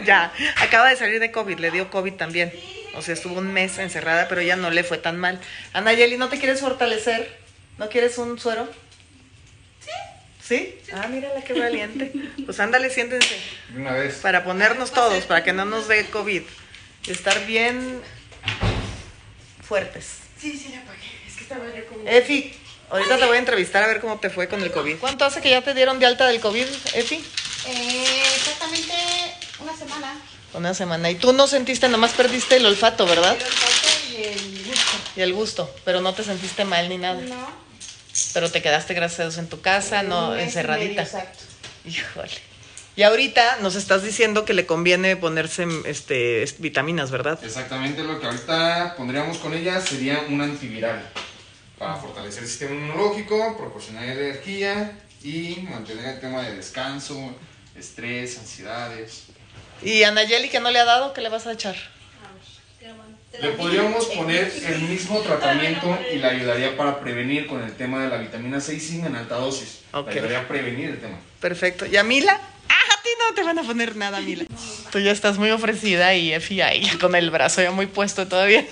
ya, 0.04 0.32
acaba 0.60 0.88
de 0.90 0.96
salir 0.96 1.18
de 1.18 1.32
COVID, 1.32 1.58
le 1.58 1.72
dio 1.72 1.90
COVID 1.90 2.14
también. 2.14 2.52
O 2.94 3.02
sea, 3.02 3.14
estuvo 3.14 3.38
un 3.38 3.52
mes 3.52 3.78
encerrada, 3.78 4.28
pero 4.28 4.40
ya 4.42 4.54
no 4.54 4.70
le 4.70 4.84
fue 4.84 4.98
tan 4.98 5.16
mal. 5.18 5.40
Anayeli, 5.72 6.16
¿no 6.16 6.28
te 6.28 6.38
quieres 6.38 6.60
fortalecer? 6.60 7.36
¿No 7.78 7.88
quieres 7.88 8.18
un 8.18 8.38
suero? 8.38 8.68
Sí. 10.50 10.76
Ah, 10.92 11.06
mírala 11.06 11.42
qué 11.42 11.52
valiente. 11.52 12.12
Pues 12.44 12.58
ándale, 12.58 12.90
siéntense. 12.90 13.36
Una 13.76 13.92
vez. 13.92 14.16
Para 14.16 14.42
ponernos 14.42 14.90
todos, 14.90 15.22
para 15.24 15.44
que 15.44 15.52
no 15.52 15.64
nos 15.64 15.86
dé 15.86 16.04
COVID. 16.06 16.42
Estar 17.06 17.46
bien 17.46 18.02
fuertes. 19.62 20.06
Sí, 20.36 20.58
sí, 20.58 20.72
la 20.74 20.82
pagué. 20.82 21.06
Es 21.28 21.36
que 21.36 21.42
estaba 21.44 21.64
yo 21.66 21.86
como. 21.86 22.08
Efi, 22.08 22.52
ahorita 22.90 23.18
te 23.18 23.26
voy 23.26 23.36
a 23.36 23.38
entrevistar 23.38 23.84
a 23.84 23.86
ver 23.86 24.00
cómo 24.00 24.18
te 24.18 24.28
fue 24.28 24.48
con 24.48 24.60
el 24.60 24.72
COVID. 24.72 24.96
¿Cuánto 24.96 25.24
hace 25.24 25.40
que 25.40 25.50
ya 25.50 25.62
te 25.62 25.72
dieron 25.72 26.00
de 26.00 26.06
alta 26.06 26.26
del 26.26 26.40
COVID, 26.40 26.66
Efi? 26.94 27.24
Eh, 27.68 28.22
exactamente 28.34 28.92
una 29.60 29.76
semana. 29.76 30.20
Una 30.54 30.74
semana. 30.74 31.10
Y 31.12 31.14
tú 31.14 31.32
no 31.32 31.46
sentiste, 31.46 31.88
nomás 31.88 32.10
perdiste 32.14 32.56
el 32.56 32.66
olfato, 32.66 33.06
¿verdad? 33.06 33.36
El 33.36 33.46
olfato 33.46 33.88
y 34.10 34.24
el 34.24 34.64
gusto. 34.64 34.98
Y 35.14 35.20
el 35.20 35.32
gusto, 35.32 35.74
pero 35.84 36.00
no 36.00 36.12
te 36.12 36.24
sentiste 36.24 36.64
mal 36.64 36.88
ni 36.88 36.98
nada. 36.98 37.20
No. 37.20 37.69
Pero 38.32 38.50
te 38.50 38.62
quedaste, 38.62 38.94
gracias 38.94 39.20
a 39.20 39.22
Dios, 39.24 39.38
en 39.38 39.48
tu 39.48 39.60
casa, 39.60 40.02
no 40.02 40.36
encerradita. 40.36 40.88
medio, 40.88 41.02
exacto. 41.02 41.44
Híjole. 41.84 42.50
Y 42.96 43.02
ahorita 43.02 43.58
nos 43.62 43.76
estás 43.76 44.02
diciendo 44.02 44.44
que 44.44 44.52
le 44.52 44.66
conviene 44.66 45.16
ponerse 45.16 45.66
este, 45.86 46.44
vitaminas, 46.58 47.10
¿verdad? 47.10 47.38
Exactamente 47.42 48.02
lo 48.02 48.20
que 48.20 48.26
ahorita 48.26 48.94
pondríamos 48.96 49.38
con 49.38 49.54
ella 49.54 49.80
sería 49.80 50.24
un 50.28 50.40
antiviral 50.40 51.00
para 51.78 51.96
fortalecer 51.96 52.42
el 52.42 52.48
sistema 52.48 52.74
inmunológico, 52.74 53.56
proporcionar 53.56 54.04
energía 54.04 54.98
y 55.22 55.66
mantener 55.70 56.14
el 56.14 56.20
tema 56.20 56.42
de 56.42 56.56
descanso, 56.56 57.34
estrés, 57.74 58.38
ansiedades. 58.38 59.24
Y 59.82 60.02
a 60.02 60.10
Nayeli, 60.10 60.50
que 60.50 60.60
no 60.60 60.70
le 60.70 60.78
ha 60.78 60.84
dado, 60.84 61.14
¿qué 61.14 61.22
le 61.22 61.30
vas 61.30 61.46
a 61.46 61.52
echar? 61.52 61.76
Le 63.38 63.52
podríamos 63.52 64.06
poner 64.06 64.52
el 64.66 64.80
mismo 64.82 65.20
tratamiento 65.20 65.98
y 66.12 66.16
le 66.16 66.26
ayudaría 66.26 66.76
para 66.76 66.98
prevenir 66.98 67.46
con 67.46 67.62
el 67.62 67.72
tema 67.72 68.02
de 68.02 68.08
la 68.08 68.16
vitamina 68.16 68.60
C 68.60 68.74
y 68.74 68.80
zinc 68.80 69.06
en 69.06 69.14
alta 69.14 69.36
dosis. 69.36 69.82
Ok. 69.92 70.06
Le 70.08 70.12
ayudaría 70.12 70.40
a 70.40 70.48
prevenir 70.48 70.90
el 70.90 71.00
tema. 71.00 71.16
Perfecto. 71.40 71.86
¿Y 71.86 71.96
a 71.96 72.02
Mila? 72.02 72.38
Ah, 72.68 72.94
a 72.98 73.02
ti 73.02 73.08
no 73.18 73.34
te 73.34 73.42
van 73.44 73.58
a 73.58 73.62
poner 73.62 73.94
nada, 73.94 74.20
Mila. 74.20 74.44
Tú 74.90 74.98
ya 74.98 75.12
estás 75.12 75.38
muy 75.38 75.50
ofrecida 75.50 76.14
y 76.14 76.32
Efi 76.32 76.60
ahí 76.60 76.88
con 76.98 77.14
el 77.14 77.30
brazo 77.30 77.62
ya 77.62 77.70
muy 77.70 77.86
puesto 77.86 78.26
todavía. 78.26 78.66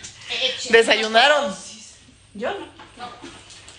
¿Desayunaron? 0.70 1.54
Yo 2.34 2.50
no. 2.50 2.80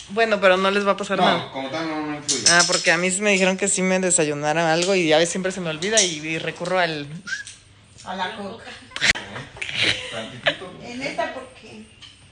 Bueno, 0.10 0.42
pero 0.42 0.58
no 0.58 0.70
les 0.72 0.86
va 0.86 0.92
a 0.92 0.98
pasar 0.98 1.20
nada. 1.20 1.38
No, 1.38 1.52
como 1.52 1.70
tal 1.70 1.88
no, 1.88 2.06
no 2.06 2.16
influye. 2.16 2.44
Ah, 2.50 2.64
porque 2.68 2.92
a 2.92 2.98
mí 2.98 3.10
me 3.22 3.32
dijeron 3.32 3.58
que 3.58 3.68
sí 3.68 3.82
me 3.82 4.00
desayunaran 4.00 4.68
algo 4.68 4.94
y 4.94 5.12
a 5.14 5.18
veces 5.18 5.32
siempre 5.32 5.52
se 5.52 5.62
me 5.62 5.70
olvida 5.70 6.02
y, 6.02 6.20
y 6.20 6.38
recurro 6.38 6.80
al... 6.80 7.08
A 8.04 8.16
la 8.16 8.36
coca. 8.36 8.66
Tantitito. 10.12 10.72
En 10.84 11.02
esta, 11.02 11.34
porque. 11.34 11.84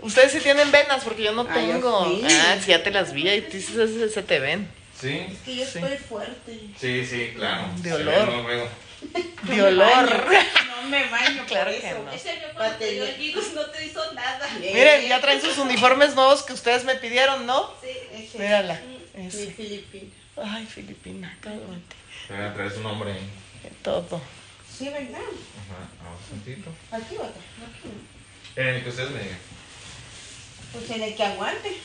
Ustedes 0.02 0.32
sí 0.32 0.40
tienen 0.40 0.72
venas 0.72 1.04
porque 1.04 1.24
yo 1.24 1.32
no 1.34 1.42
Ah, 1.50 1.56
yo 1.56 1.72
tengo. 1.74 2.06
sí. 2.06 2.22
Ah, 2.30 2.58
sí, 2.64 2.70
ya 2.72 2.82
te 2.84 2.92
las 2.92 3.12
vi 3.14 3.28
y 3.30 3.42
sí 3.52 3.62
se, 3.62 3.88
se- 3.88 4.10
se 4.10 4.24
te 4.24 4.40
ven. 4.40 4.70
Sí, 5.00 5.26
Es 5.32 5.38
que 5.40 5.56
yo 5.56 5.66
Sí. 5.66 5.80
estoy 5.80 5.98
fuerte. 5.98 6.60
sí, 6.80 7.06
sí, 7.06 7.32
claro. 7.36 7.70
De 7.78 7.90
Se 7.90 7.96
olor. 7.96 8.16
ve 8.16 8.26
luego, 8.26 8.42
luego. 8.48 8.70
De 9.44 9.64
olor. 9.64 10.26
No 10.82 10.90
me 10.90 11.06
baño 11.10 11.44
Claro 11.48 11.72
por 11.72 11.80
que 11.82 11.88
eso. 11.90 12.04
no. 12.04 12.12
Ese 12.12 12.30
año 12.32 12.48
cuando 12.56 12.76
te 12.78 12.92
dio 12.92 13.06
el 13.06 13.16
virus 13.16 13.54
no 13.54 13.66
te 13.68 13.86
hizo 13.86 14.14
nada. 14.14 14.50
Miren, 14.60 15.08
ya 15.08 15.20
traen 15.22 15.42
sus 15.42 15.58
uniformes 15.58 16.16
nuevos 16.16 16.44
que 16.44 16.54
ustedes 16.54 16.84
me 16.86 16.96
pidieron, 16.96 17.46
¿no? 17.46 17.74
Sí. 17.82 17.90
Ese. 18.14 18.38
Mírala. 18.40 18.80
Mi 19.16 19.28
Ese. 19.28 19.52
filipino. 19.52 20.12
Ay, 20.42 20.66
Filipina, 20.66 21.38
cálmate. 21.42 21.96
Traer 22.28 22.72
su 22.72 22.82
nombre 22.82 23.12
ahí. 23.14 23.30
Todo. 23.84 24.22
Sí, 24.80 24.86
¿verdad? 24.86 25.20
Ajá, 25.20 25.90
vamos 26.02 26.22
tantito. 26.30 26.70
Aquí 26.90 27.16
otra. 27.16 27.28
Aquí. 27.28 27.90
En 28.56 28.68
el 28.68 28.84
que 28.84 28.90
ustedes 28.90 29.12
me 29.12 29.20
digan. 29.20 29.38
Pues 30.72 30.90
en 30.90 31.04
el 31.04 31.16
que 31.18 31.24
aguante. 31.26 31.78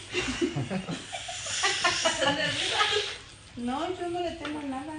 No, 3.57 3.88
yo 4.00 4.09
no 4.11 4.20
le 4.20 4.30
temo 4.33 4.62
nada. 4.62 4.92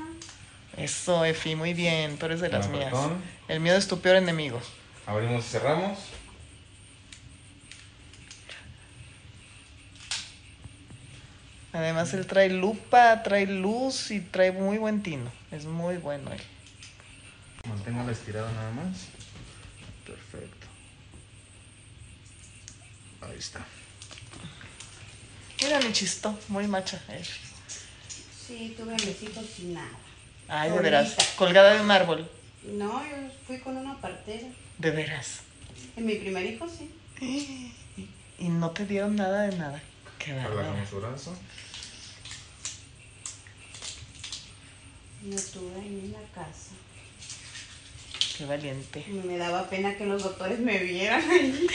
Eso, 0.75 1.23
Efi, 1.23 1.55
muy 1.55 1.73
bien. 1.73 2.17
Tú 2.17 2.25
eres 2.25 2.41
de 2.41 2.49
las 2.49 2.67
mías. 2.67 2.85
perdón. 2.85 3.21
El 3.47 3.61
miedo 3.61 3.77
es 3.77 3.87
tu 3.87 4.01
peor 4.01 4.17
enemigo. 4.17 4.59
Abrimos 5.05 5.45
y 5.45 5.47
cerramos. 5.47 5.99
Además, 11.71 12.13
él 12.13 12.27
trae 12.27 12.49
lupa, 12.49 13.23
trae 13.23 13.45
luz 13.45 14.11
y 14.11 14.19
trae 14.19 14.51
muy 14.51 14.77
buen 14.77 15.01
tino. 15.01 15.31
Es 15.51 15.63
muy 15.65 15.95
bueno 15.95 16.33
él. 16.33 16.41
Mantengo 17.67 18.03
la 18.03 18.11
estirada 18.11 18.51
nada 18.51 18.71
más. 18.71 19.07
Perfecto. 20.05 20.67
Ahí 23.21 23.37
está. 23.37 23.65
Mira 25.61 25.79
mi 25.79 25.91
chisto, 25.91 26.37
muy 26.49 26.67
macha. 26.67 27.01
Sí, 28.47 28.75
tuve 28.77 28.93
mis 28.93 29.23
hijos 29.23 29.45
sin 29.55 29.73
nada. 29.73 29.97
Ay, 30.47 30.69
de 30.69 30.79
veras. 30.79 31.15
Colgada 31.35 31.73
de 31.73 31.81
un 31.81 31.89
árbol. 31.89 32.29
No, 32.63 33.03
yo 33.03 33.15
fui 33.47 33.59
con 33.59 33.77
una 33.77 33.99
partera. 33.99 34.47
De 34.77 34.91
veras. 34.91 35.39
En 35.95 36.05
mi 36.05 36.15
primer 36.15 36.45
hijo 36.45 36.67
sí. 36.69 36.91
Y, 37.19 37.71
y 38.39 38.49
no 38.49 38.71
te 38.71 38.85
dieron 38.85 39.15
nada 39.15 39.43
de 39.43 39.57
nada. 39.57 39.81
Qué 40.19 40.33
bárbaro. 40.33 40.75
Su 40.87 40.99
brazo. 40.99 41.35
No 45.23 45.35
tuve 45.35 45.81
ahí 45.81 46.01
en 46.05 46.11
la 46.11 46.21
casa. 46.33 46.71
Qué 48.37 48.45
valiente. 48.45 49.03
Me 49.07 49.37
daba 49.37 49.69
pena 49.69 49.95
que 49.95 50.05
los 50.05 50.23
doctores 50.23 50.59
me 50.59 50.77
vieran 50.79 51.23
ahí. 51.31 51.67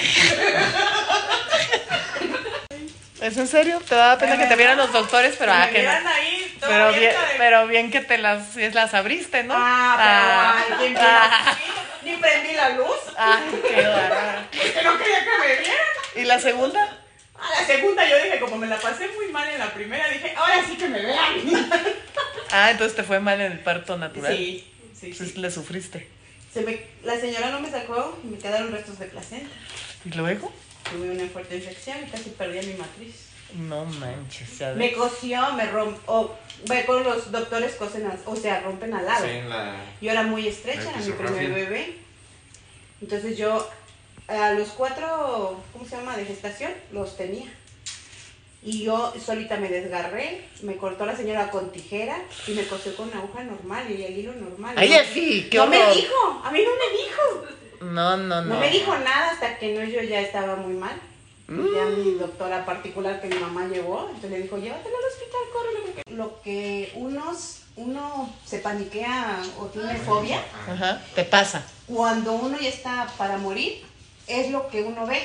¿Es 3.20 3.36
en 3.36 3.46
serio? 3.48 3.80
¿Te 3.86 3.94
daba 3.94 4.18
pena 4.18 4.38
que 4.38 4.46
te 4.46 4.56
vieran 4.56 4.76
los 4.78 4.92
doctores? 4.92 5.36
Pero, 5.38 5.52
ah, 5.52 5.68
que 5.70 5.82
no. 5.82 5.90
ahí. 5.90 6.56
Pero 6.60 6.92
bien, 6.92 7.12
pero 7.38 7.66
bien 7.66 7.90
que 7.90 8.00
te 8.00 8.18
las, 8.18 8.56
las 8.56 8.94
abriste, 8.94 9.44
¿no? 9.44 9.54
Ah, 9.56 9.94
pero 9.96 10.10
Ah, 10.10 10.54
ay, 10.58 10.74
¿quién 10.78 10.96
ah? 10.98 11.58
Ni 12.04 12.16
prendí 12.16 12.52
la 12.54 12.70
luz. 12.70 12.96
ah, 13.18 13.40
qué 13.68 13.82
bárbaro. 13.82 14.38
Porque 14.50 14.82
no 14.82 14.98
quería 14.98 15.18
que 15.20 15.38
me 15.38 15.46
vieran. 15.60 15.76
¿Y 16.16 16.24
la 16.24 16.38
segunda? 16.40 16.98
A 17.38 17.60
la 17.60 17.66
segunda 17.66 18.06
yo 18.08 18.16
dije, 18.22 18.38
como 18.40 18.56
me 18.56 18.66
la 18.66 18.76
pasé 18.78 19.08
muy 19.08 19.28
mal 19.28 19.48
en 19.48 19.58
la 19.58 19.72
primera, 19.72 20.08
dije, 20.08 20.34
ahora 20.36 20.62
sí 20.66 20.76
que 20.76 20.88
me 20.88 21.00
vean. 21.00 21.70
Ah, 22.52 22.70
entonces 22.70 22.96
te 22.96 23.02
fue 23.02 23.20
mal 23.20 23.40
en 23.40 23.52
el 23.52 23.60
parto 23.60 23.96
natural. 23.96 24.34
Sí, 24.36 24.66
sí, 24.98 25.06
Entonces 25.06 25.34
sí. 25.34 25.40
le 25.40 25.50
sufriste. 25.50 26.08
Se 26.52 26.62
me- 26.62 26.80
la 27.04 27.18
señora 27.18 27.50
no 27.50 27.60
me 27.60 27.70
sacó 27.70 28.18
y 28.24 28.26
me 28.28 28.38
quedaron 28.38 28.72
restos 28.72 28.98
de 28.98 29.06
placenta. 29.06 29.50
¿Y 30.04 30.10
luego? 30.10 30.52
Tuve 30.90 31.10
una 31.10 31.26
fuerte 31.28 31.56
infección 31.56 31.98
y 32.06 32.10
casi 32.10 32.30
perdí 32.30 32.58
a 32.58 32.62
mi 32.62 32.74
matriz. 32.74 33.26
No 33.54 33.84
manches, 33.84 34.60
Me 34.76 34.92
cosió, 34.92 35.52
me 35.54 35.66
rompió. 35.66 36.36
ve 36.68 36.84
con 36.84 37.02
los 37.04 37.30
doctores 37.32 37.74
cosen, 37.76 38.06
al- 38.06 38.20
o 38.26 38.36
sea, 38.36 38.60
rompen 38.60 38.92
al 38.94 39.04
lado. 39.06 39.24
Sí, 39.24 39.30
en 39.32 39.48
la... 39.48 39.76
Yo 40.00 40.10
era 40.10 40.22
muy 40.24 40.46
estrecha, 40.46 40.82
era 40.90 40.98
mi 40.98 41.12
primer 41.12 41.52
bebé. 41.54 41.98
Entonces 43.00 43.36
yo 43.38 43.68
a 44.28 44.52
los 44.52 44.68
cuatro, 44.70 45.60
¿cómo 45.72 45.84
se 45.84 45.96
llama? 45.96 46.16
De 46.16 46.24
gestación, 46.24 46.72
los 46.92 47.16
tenía. 47.16 47.46
Y 48.62 48.82
yo 48.84 49.12
solita 49.24 49.56
me 49.56 49.68
desgarré, 49.70 50.44
me 50.62 50.76
cortó 50.76 51.06
la 51.06 51.16
señora 51.16 51.50
con 51.50 51.72
tijera 51.72 52.18
y 52.46 52.52
me 52.52 52.66
cosió 52.66 52.94
con 52.94 53.10
aguja 53.14 53.42
normal 53.42 53.90
y 53.90 54.02
el 54.04 54.18
hilo 54.18 54.34
normal. 54.34 54.74
Ay, 54.76 54.90
No- 54.90 54.96
Efi, 54.96 55.48
qué 55.50 55.56
no 55.56 55.66
me 55.66 55.82
horror. 55.82 55.94
dijo, 55.96 56.42
a 56.44 56.50
mí 56.50 56.60
no 56.62 56.70
me 56.70 56.98
dijo. 56.98 57.92
No, 57.92 58.16
no, 58.18 58.42
No 58.42 58.54
no. 58.54 58.60
me 58.60 58.68
dijo 58.70 58.94
nada 58.98 59.30
hasta 59.30 59.58
que 59.58 59.72
no 59.74 59.82
yo 59.84 60.02
ya 60.02 60.20
estaba 60.20 60.56
muy 60.56 60.74
mal. 60.74 60.94
Y 61.48 61.52
ya 61.74 61.84
Mm. 61.84 62.04
mi 62.04 62.14
doctora 62.18 62.64
particular 62.64 63.20
que 63.20 63.26
mi 63.28 63.36
mamá 63.36 63.66
llevó, 63.66 64.02
entonces 64.06 64.30
le 64.30 64.42
dijo, 64.42 64.56
llévatela 64.58 64.94
al 64.96 65.04
hospital, 65.04 65.40
córrele. 65.52 65.80
porque 65.80 66.10
Lo 66.14 66.40
que 66.42 66.92
unos, 66.94 67.62
uno 67.76 68.32
se 68.44 68.58
paniquea 68.58 69.42
o 69.58 69.64
tiene 69.66 69.96
fobia, 69.96 70.44
Ajá, 70.68 71.02
te 71.14 71.24
pasa. 71.24 71.66
cuando 71.88 72.34
uno 72.34 72.56
ya 72.60 72.68
está 72.68 73.08
para 73.18 73.36
morir, 73.38 73.82
es 74.28 74.50
lo 74.52 74.68
que 74.68 74.82
uno 74.82 75.06
ve. 75.06 75.20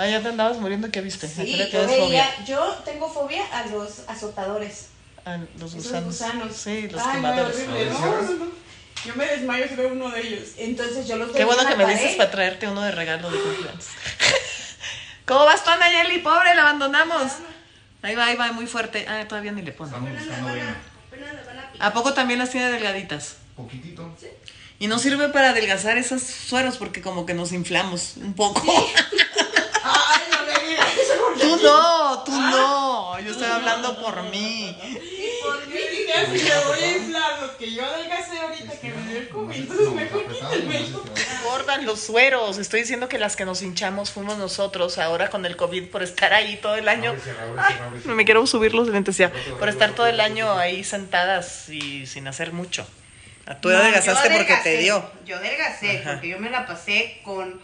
Ah, 0.00 0.08
ya 0.08 0.22
te 0.22 0.28
andabas 0.28 0.56
muriendo, 0.58 0.90
¿qué 0.90 1.00
viste? 1.02 1.26
¿A 1.26 1.28
qué 1.28 1.44
Sí, 1.44 1.56
yo, 1.72 1.86
veía, 1.86 2.04
fobia? 2.06 2.44
yo 2.46 2.74
tengo 2.84 3.12
fobia 3.12 3.42
a 3.52 3.66
los 3.66 4.00
azotadores. 4.08 4.86
A 5.24 5.36
los 5.58 5.74
Esos 5.74 5.74
gusanos. 5.74 6.04
gusanos. 6.06 6.56
Sí, 6.56 6.88
los 6.88 7.00
Ay, 7.02 7.06
no, 7.08 7.12
quemadores. 7.14 7.56
horrible, 7.56 7.84
no, 7.90 8.00
no, 8.00 8.22
no. 8.22 8.46
Yo 9.04 9.14
me 9.14 9.26
desmayo 9.26 9.68
si 9.68 9.74
veo 9.76 9.92
uno 9.92 10.10
de 10.10 10.20
ellos. 10.20 10.48
Entonces 10.56 11.06
yo 11.06 11.16
los 11.16 11.30
Qué 11.32 11.44
bueno 11.44 11.62
en 11.62 11.68
que 11.68 11.76
me 11.76 11.84
pared. 11.84 11.98
dices 11.98 12.16
para 12.16 12.30
traerte 12.30 12.66
uno 12.68 12.80
de 12.82 12.90
regalo 12.92 13.30
de 13.30 13.38
cumpleaños. 13.38 13.86
¿Cómo 15.26 15.44
vas 15.44 15.62
tú, 15.64 15.70
Nayeli? 15.78 16.18
Pobre, 16.18 16.54
la 16.54 16.62
abandonamos. 16.62 17.32
Ahí 18.02 18.14
va, 18.14 18.26
ahí 18.26 18.36
va, 18.36 18.52
muy 18.52 18.66
fuerte. 18.66 19.06
Ah, 19.08 19.24
todavía 19.28 19.52
ni 19.52 19.62
le 19.62 19.72
vena. 19.72 19.96
a, 19.96 19.96
apenas 19.98 21.34
le 21.34 21.42
van 21.44 21.58
a 21.58 21.72
picar. 21.72 21.86
¿A 21.88 21.92
poco 21.92 22.14
también 22.14 22.38
las 22.38 22.50
tiene 22.50 22.70
delgaditas? 22.70 23.36
Poquitito. 23.56 24.10
Y 24.78 24.86
no 24.86 24.98
sirve 24.98 25.28
para 25.28 25.50
adelgazar 25.50 25.98
esos 25.98 26.22
sueros 26.22 26.78
porque 26.78 27.02
como 27.02 27.26
que 27.26 27.34
nos 27.34 27.52
inflamos 27.52 28.14
un 28.16 28.32
poco. 28.34 28.62
Ay, 29.84 30.20
no 30.30 30.38
me 30.46 30.68
digas 30.68 30.88
eso. 30.96 31.39
Tú 31.50 31.62
no, 31.62 32.22
tú 32.24 32.32
no. 32.32 33.20
Yo 33.20 33.32
estoy 33.32 33.48
hablando 33.48 34.00
por 34.00 34.22
mí. 34.24 34.76
¿Por 35.42 35.64
qué 35.64 35.90
dije 35.90 36.12
así? 36.12 36.44
Me 36.44 36.64
voy 36.64 36.80
a 36.80 36.96
inflar 36.96 37.42
lo 37.42 37.56
que 37.56 37.72
yo 37.72 37.84
adelgacé 37.84 38.38
ahorita 38.38 38.80
que 38.80 38.88
me 38.90 39.08
dio 39.08 39.18
el 39.18 39.28
COVID. 39.28 39.56
Entonces 39.56 39.92
mejor 39.92 40.26
quítenme. 40.26 40.86
Engordan 41.38 41.86
los 41.86 42.00
sueros. 42.00 42.58
Estoy 42.58 42.80
diciendo 42.80 43.08
que 43.08 43.18
las 43.18 43.36
que 43.36 43.44
nos 43.44 43.62
hinchamos 43.62 44.10
fuimos 44.10 44.38
nosotros 44.38 44.98
ahora 44.98 45.28
con 45.30 45.44
el 45.44 45.56
COVID 45.56 45.88
por 45.88 46.02
estar 46.02 46.32
ahí 46.32 46.56
todo 46.62 46.76
el 46.76 46.88
año. 46.88 47.14
Ay, 47.58 47.76
no 48.04 48.14
me 48.14 48.24
quiero 48.24 48.46
subir 48.46 48.74
los 48.74 48.88
lentes 48.88 49.16
ya. 49.16 49.32
Por 49.58 49.68
estar 49.68 49.92
todo 49.92 50.06
el 50.06 50.20
año 50.20 50.52
ahí 50.52 50.84
sentadas 50.84 51.68
y 51.68 52.06
sin 52.06 52.28
hacer 52.28 52.52
mucho. 52.52 52.86
Tú 53.60 53.68
No, 53.68 53.76
adelgazaste 53.76 54.30
porque 54.30 54.56
te 54.62 54.78
dio. 54.78 55.10
Yo 55.26 55.36
adelgacé 55.36 56.02
porque 56.04 56.28
yo 56.28 56.38
me 56.38 56.50
la 56.50 56.66
pasé 56.66 57.20
con 57.24 57.60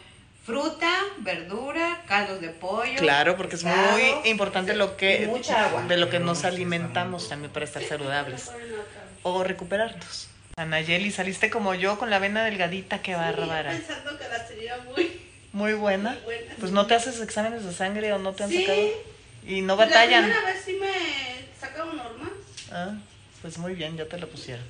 fruta, 0.47 0.89
verdura, 1.19 2.03
caldos 2.07 2.41
de 2.41 2.51
pollo. 2.51 2.97
Claro, 2.99 3.37
porque 3.37 3.57
es 3.57 3.65
muy 3.65 4.03
importante 4.25 4.75
lo 4.77 4.97
que 4.97 5.25
y 5.25 5.27
mucha 5.27 5.67
agua. 5.67 5.83
de 5.83 5.97
lo 5.97 6.09
que 6.09 6.21
nos 6.21 6.45
alimentamos 6.45 7.29
también 7.29 7.53
para 7.53 7.65
estar 7.67 7.83
saludables 7.83 8.51
o 9.25 9.43
recuperarnos. 9.43 10.29
Anayeli, 10.57 11.11
saliste 11.11 11.51
como 11.51 11.75
yo 11.75 11.99
con 11.99 12.09
la 12.11 12.19
vena 12.19 12.45
delgadita, 12.45 13.03
qué 13.03 13.15
bárbara. 13.15 13.73
Pensando 13.73 14.17
que 14.19 14.29
la 14.29 14.47
tenía 14.47 14.77
muy. 14.79 15.21
Muy 15.53 15.73
buena. 15.75 16.13
Muy 16.13 16.23
buena. 16.23 16.55
Pues 16.61 16.71
no 16.73 16.87
te 16.87 16.95
haces 16.95 17.21
exámenes 17.21 17.65
de 17.65 17.73
sangre 17.75 18.13
o 18.13 18.19
no 18.19 18.33
te 18.33 18.45
han 18.45 18.51
Sí. 18.51 18.61
sacado. 18.65 18.89
Y 19.47 19.61
no 19.63 19.77
La 19.77 19.85
batallan. 19.87 20.25
primera 20.25 20.47
vez 20.47 20.63
sí 20.65 20.77
me 20.81 20.89
sacaron 21.61 21.97
normal. 21.97 22.31
Ah, 22.73 22.95
pues 23.43 23.59
muy 23.59 23.75
bien, 23.75 23.97
ya 23.97 24.07
te 24.07 24.19
lo 24.19 24.29
pusieron. 24.29 24.65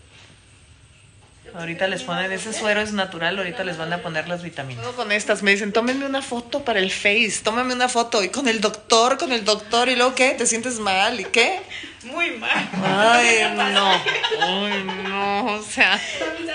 Ahorita 1.58 1.88
les 1.88 2.02
ponen 2.02 2.30
ese 2.32 2.52
suero 2.52 2.82
es 2.82 2.92
natural, 2.92 3.38
ahorita 3.38 3.64
les 3.64 3.78
van 3.78 3.90
a 3.92 4.02
poner 4.02 4.28
las 4.28 4.42
vitaminas. 4.42 4.84
Con 4.88 5.10
estas 5.10 5.42
me 5.42 5.52
dicen, 5.52 5.72
tómenme 5.72 6.04
una 6.04 6.20
foto 6.20 6.62
para 6.64 6.78
el 6.78 6.90
Face, 6.90 7.40
tómame 7.42 7.72
una 7.72 7.88
foto 7.88 8.22
y 8.22 8.28
con 8.28 8.46
el 8.46 8.60
doctor, 8.60 9.16
con 9.16 9.32
el 9.32 9.44
doctor 9.44 9.88
y 9.88 9.96
luego 9.96 10.14
qué, 10.14 10.32
te 10.32 10.46
sientes 10.46 10.78
mal 10.78 11.18
y 11.18 11.24
qué. 11.24 11.60
Muy 12.04 12.32
mal. 12.32 12.68
Ay, 12.84 13.38
no. 13.72 13.92
Ay, 14.40 14.84
no, 15.08 15.46
o 15.54 15.62
sea, 15.62 15.98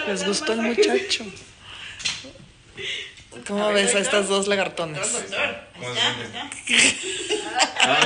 les 0.07 0.23
gustó 0.25 0.53
el 0.53 0.61
muchacho. 0.61 1.25
¿Cómo 3.47 3.71
ves 3.73 3.95
a 3.95 3.99
estas 3.99 4.27
dos 4.27 4.47
lagartones? 4.47 4.99
Ah. 7.83 7.97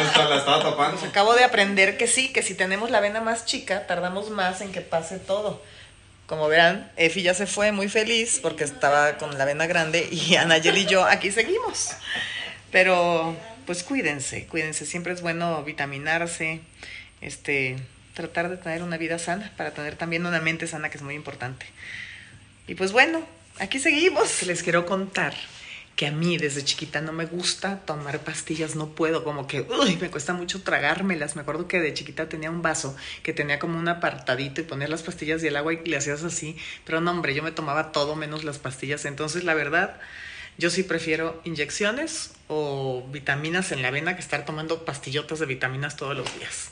Acabo 1.05 1.33
de 1.33 1.43
aprender 1.43 1.97
que 1.97 2.07
sí, 2.07 2.31
que 2.31 2.41
si 2.41 2.55
tenemos 2.55 2.89
la 2.89 3.01
vena 3.01 3.19
más 3.19 3.45
chica, 3.45 3.85
tardamos 3.85 4.29
más 4.29 4.61
en 4.61 4.71
que 4.71 4.79
pase 4.79 5.19
todo. 5.19 5.61
Como 6.25 6.47
verán, 6.47 6.91
Efi 6.97 7.21
ya 7.21 7.33
se 7.35 7.45
fue 7.45 7.71
muy 7.71 7.87
feliz 7.87 8.39
porque 8.41 8.63
estaba 8.63 9.17
con 9.17 9.37
la 9.37 9.45
vena 9.45 9.67
grande 9.67 10.07
y 10.11 10.35
Anayeli 10.37 10.81
y 10.81 10.85
yo 10.85 11.05
aquí 11.05 11.31
seguimos. 11.31 11.91
Pero 12.71 13.37
pues 13.65 13.83
cuídense, 13.83 14.47
cuídense, 14.47 14.85
siempre 14.85 15.13
es 15.13 15.21
bueno 15.21 15.63
vitaminarse, 15.63 16.61
este, 17.21 17.77
tratar 18.13 18.49
de 18.49 18.57
tener 18.57 18.83
una 18.83 18.97
vida 18.97 19.19
sana 19.19 19.51
para 19.57 19.71
tener 19.71 19.95
también 19.95 20.25
una 20.25 20.41
mente 20.41 20.67
sana 20.67 20.89
que 20.89 20.97
es 20.97 21.03
muy 21.03 21.15
importante. 21.15 21.65
Y 22.67 22.75
pues 22.75 22.91
bueno, 22.91 23.23
aquí 23.59 23.79
seguimos. 23.79 24.43
Les 24.43 24.63
quiero 24.63 24.85
contar 24.85 25.35
que 25.95 26.07
a 26.07 26.11
mí 26.11 26.37
desde 26.37 26.63
chiquita 26.63 26.99
no 26.99 27.13
me 27.13 27.25
gusta 27.25 27.79
tomar 27.85 28.19
pastillas, 28.19 28.75
no 28.75 28.89
puedo, 28.89 29.23
como 29.23 29.47
que 29.47 29.61
uy, 29.61 29.95
me 29.95 30.11
cuesta 30.11 30.33
mucho 30.33 30.61
tragármelas. 30.61 31.35
Me 31.35 31.43
acuerdo 31.43 31.67
que 31.67 31.79
de 31.79 31.93
chiquita 31.93 32.27
tenía 32.27 32.51
un 32.51 32.61
vaso 32.61 32.95
que 33.23 33.33
tenía 33.33 33.59
como 33.59 33.79
un 33.79 33.87
apartadito 33.87 34.59
y 34.59 34.65
poner 34.65 34.89
las 34.89 35.03
pastillas 35.03 35.41
y 35.43 35.47
el 35.47 35.55
agua 35.55 35.73
y 35.73 35.85
le 35.85 35.95
hacías 35.95 36.23
así, 36.23 36.57
pero 36.85 36.99
no, 36.99 37.11
hombre, 37.11 37.33
yo 37.33 37.43
me 37.43 37.51
tomaba 37.51 37.91
todo 37.93 38.15
menos 38.15 38.43
las 38.43 38.59
pastillas. 38.59 39.05
Entonces, 39.05 39.45
la 39.45 39.53
verdad, 39.53 39.97
yo 40.57 40.69
sí 40.69 40.83
prefiero 40.83 41.41
inyecciones 41.45 42.33
o 42.47 43.05
vitaminas 43.11 43.71
en 43.71 43.81
la 43.81 43.91
vena 43.91 44.15
que 44.15 44.21
estar 44.21 44.45
tomando 44.45 44.83
pastillotas 44.83 45.39
de 45.39 45.45
vitaminas 45.45 45.95
todos 45.95 46.15
los 46.17 46.33
días. 46.37 46.71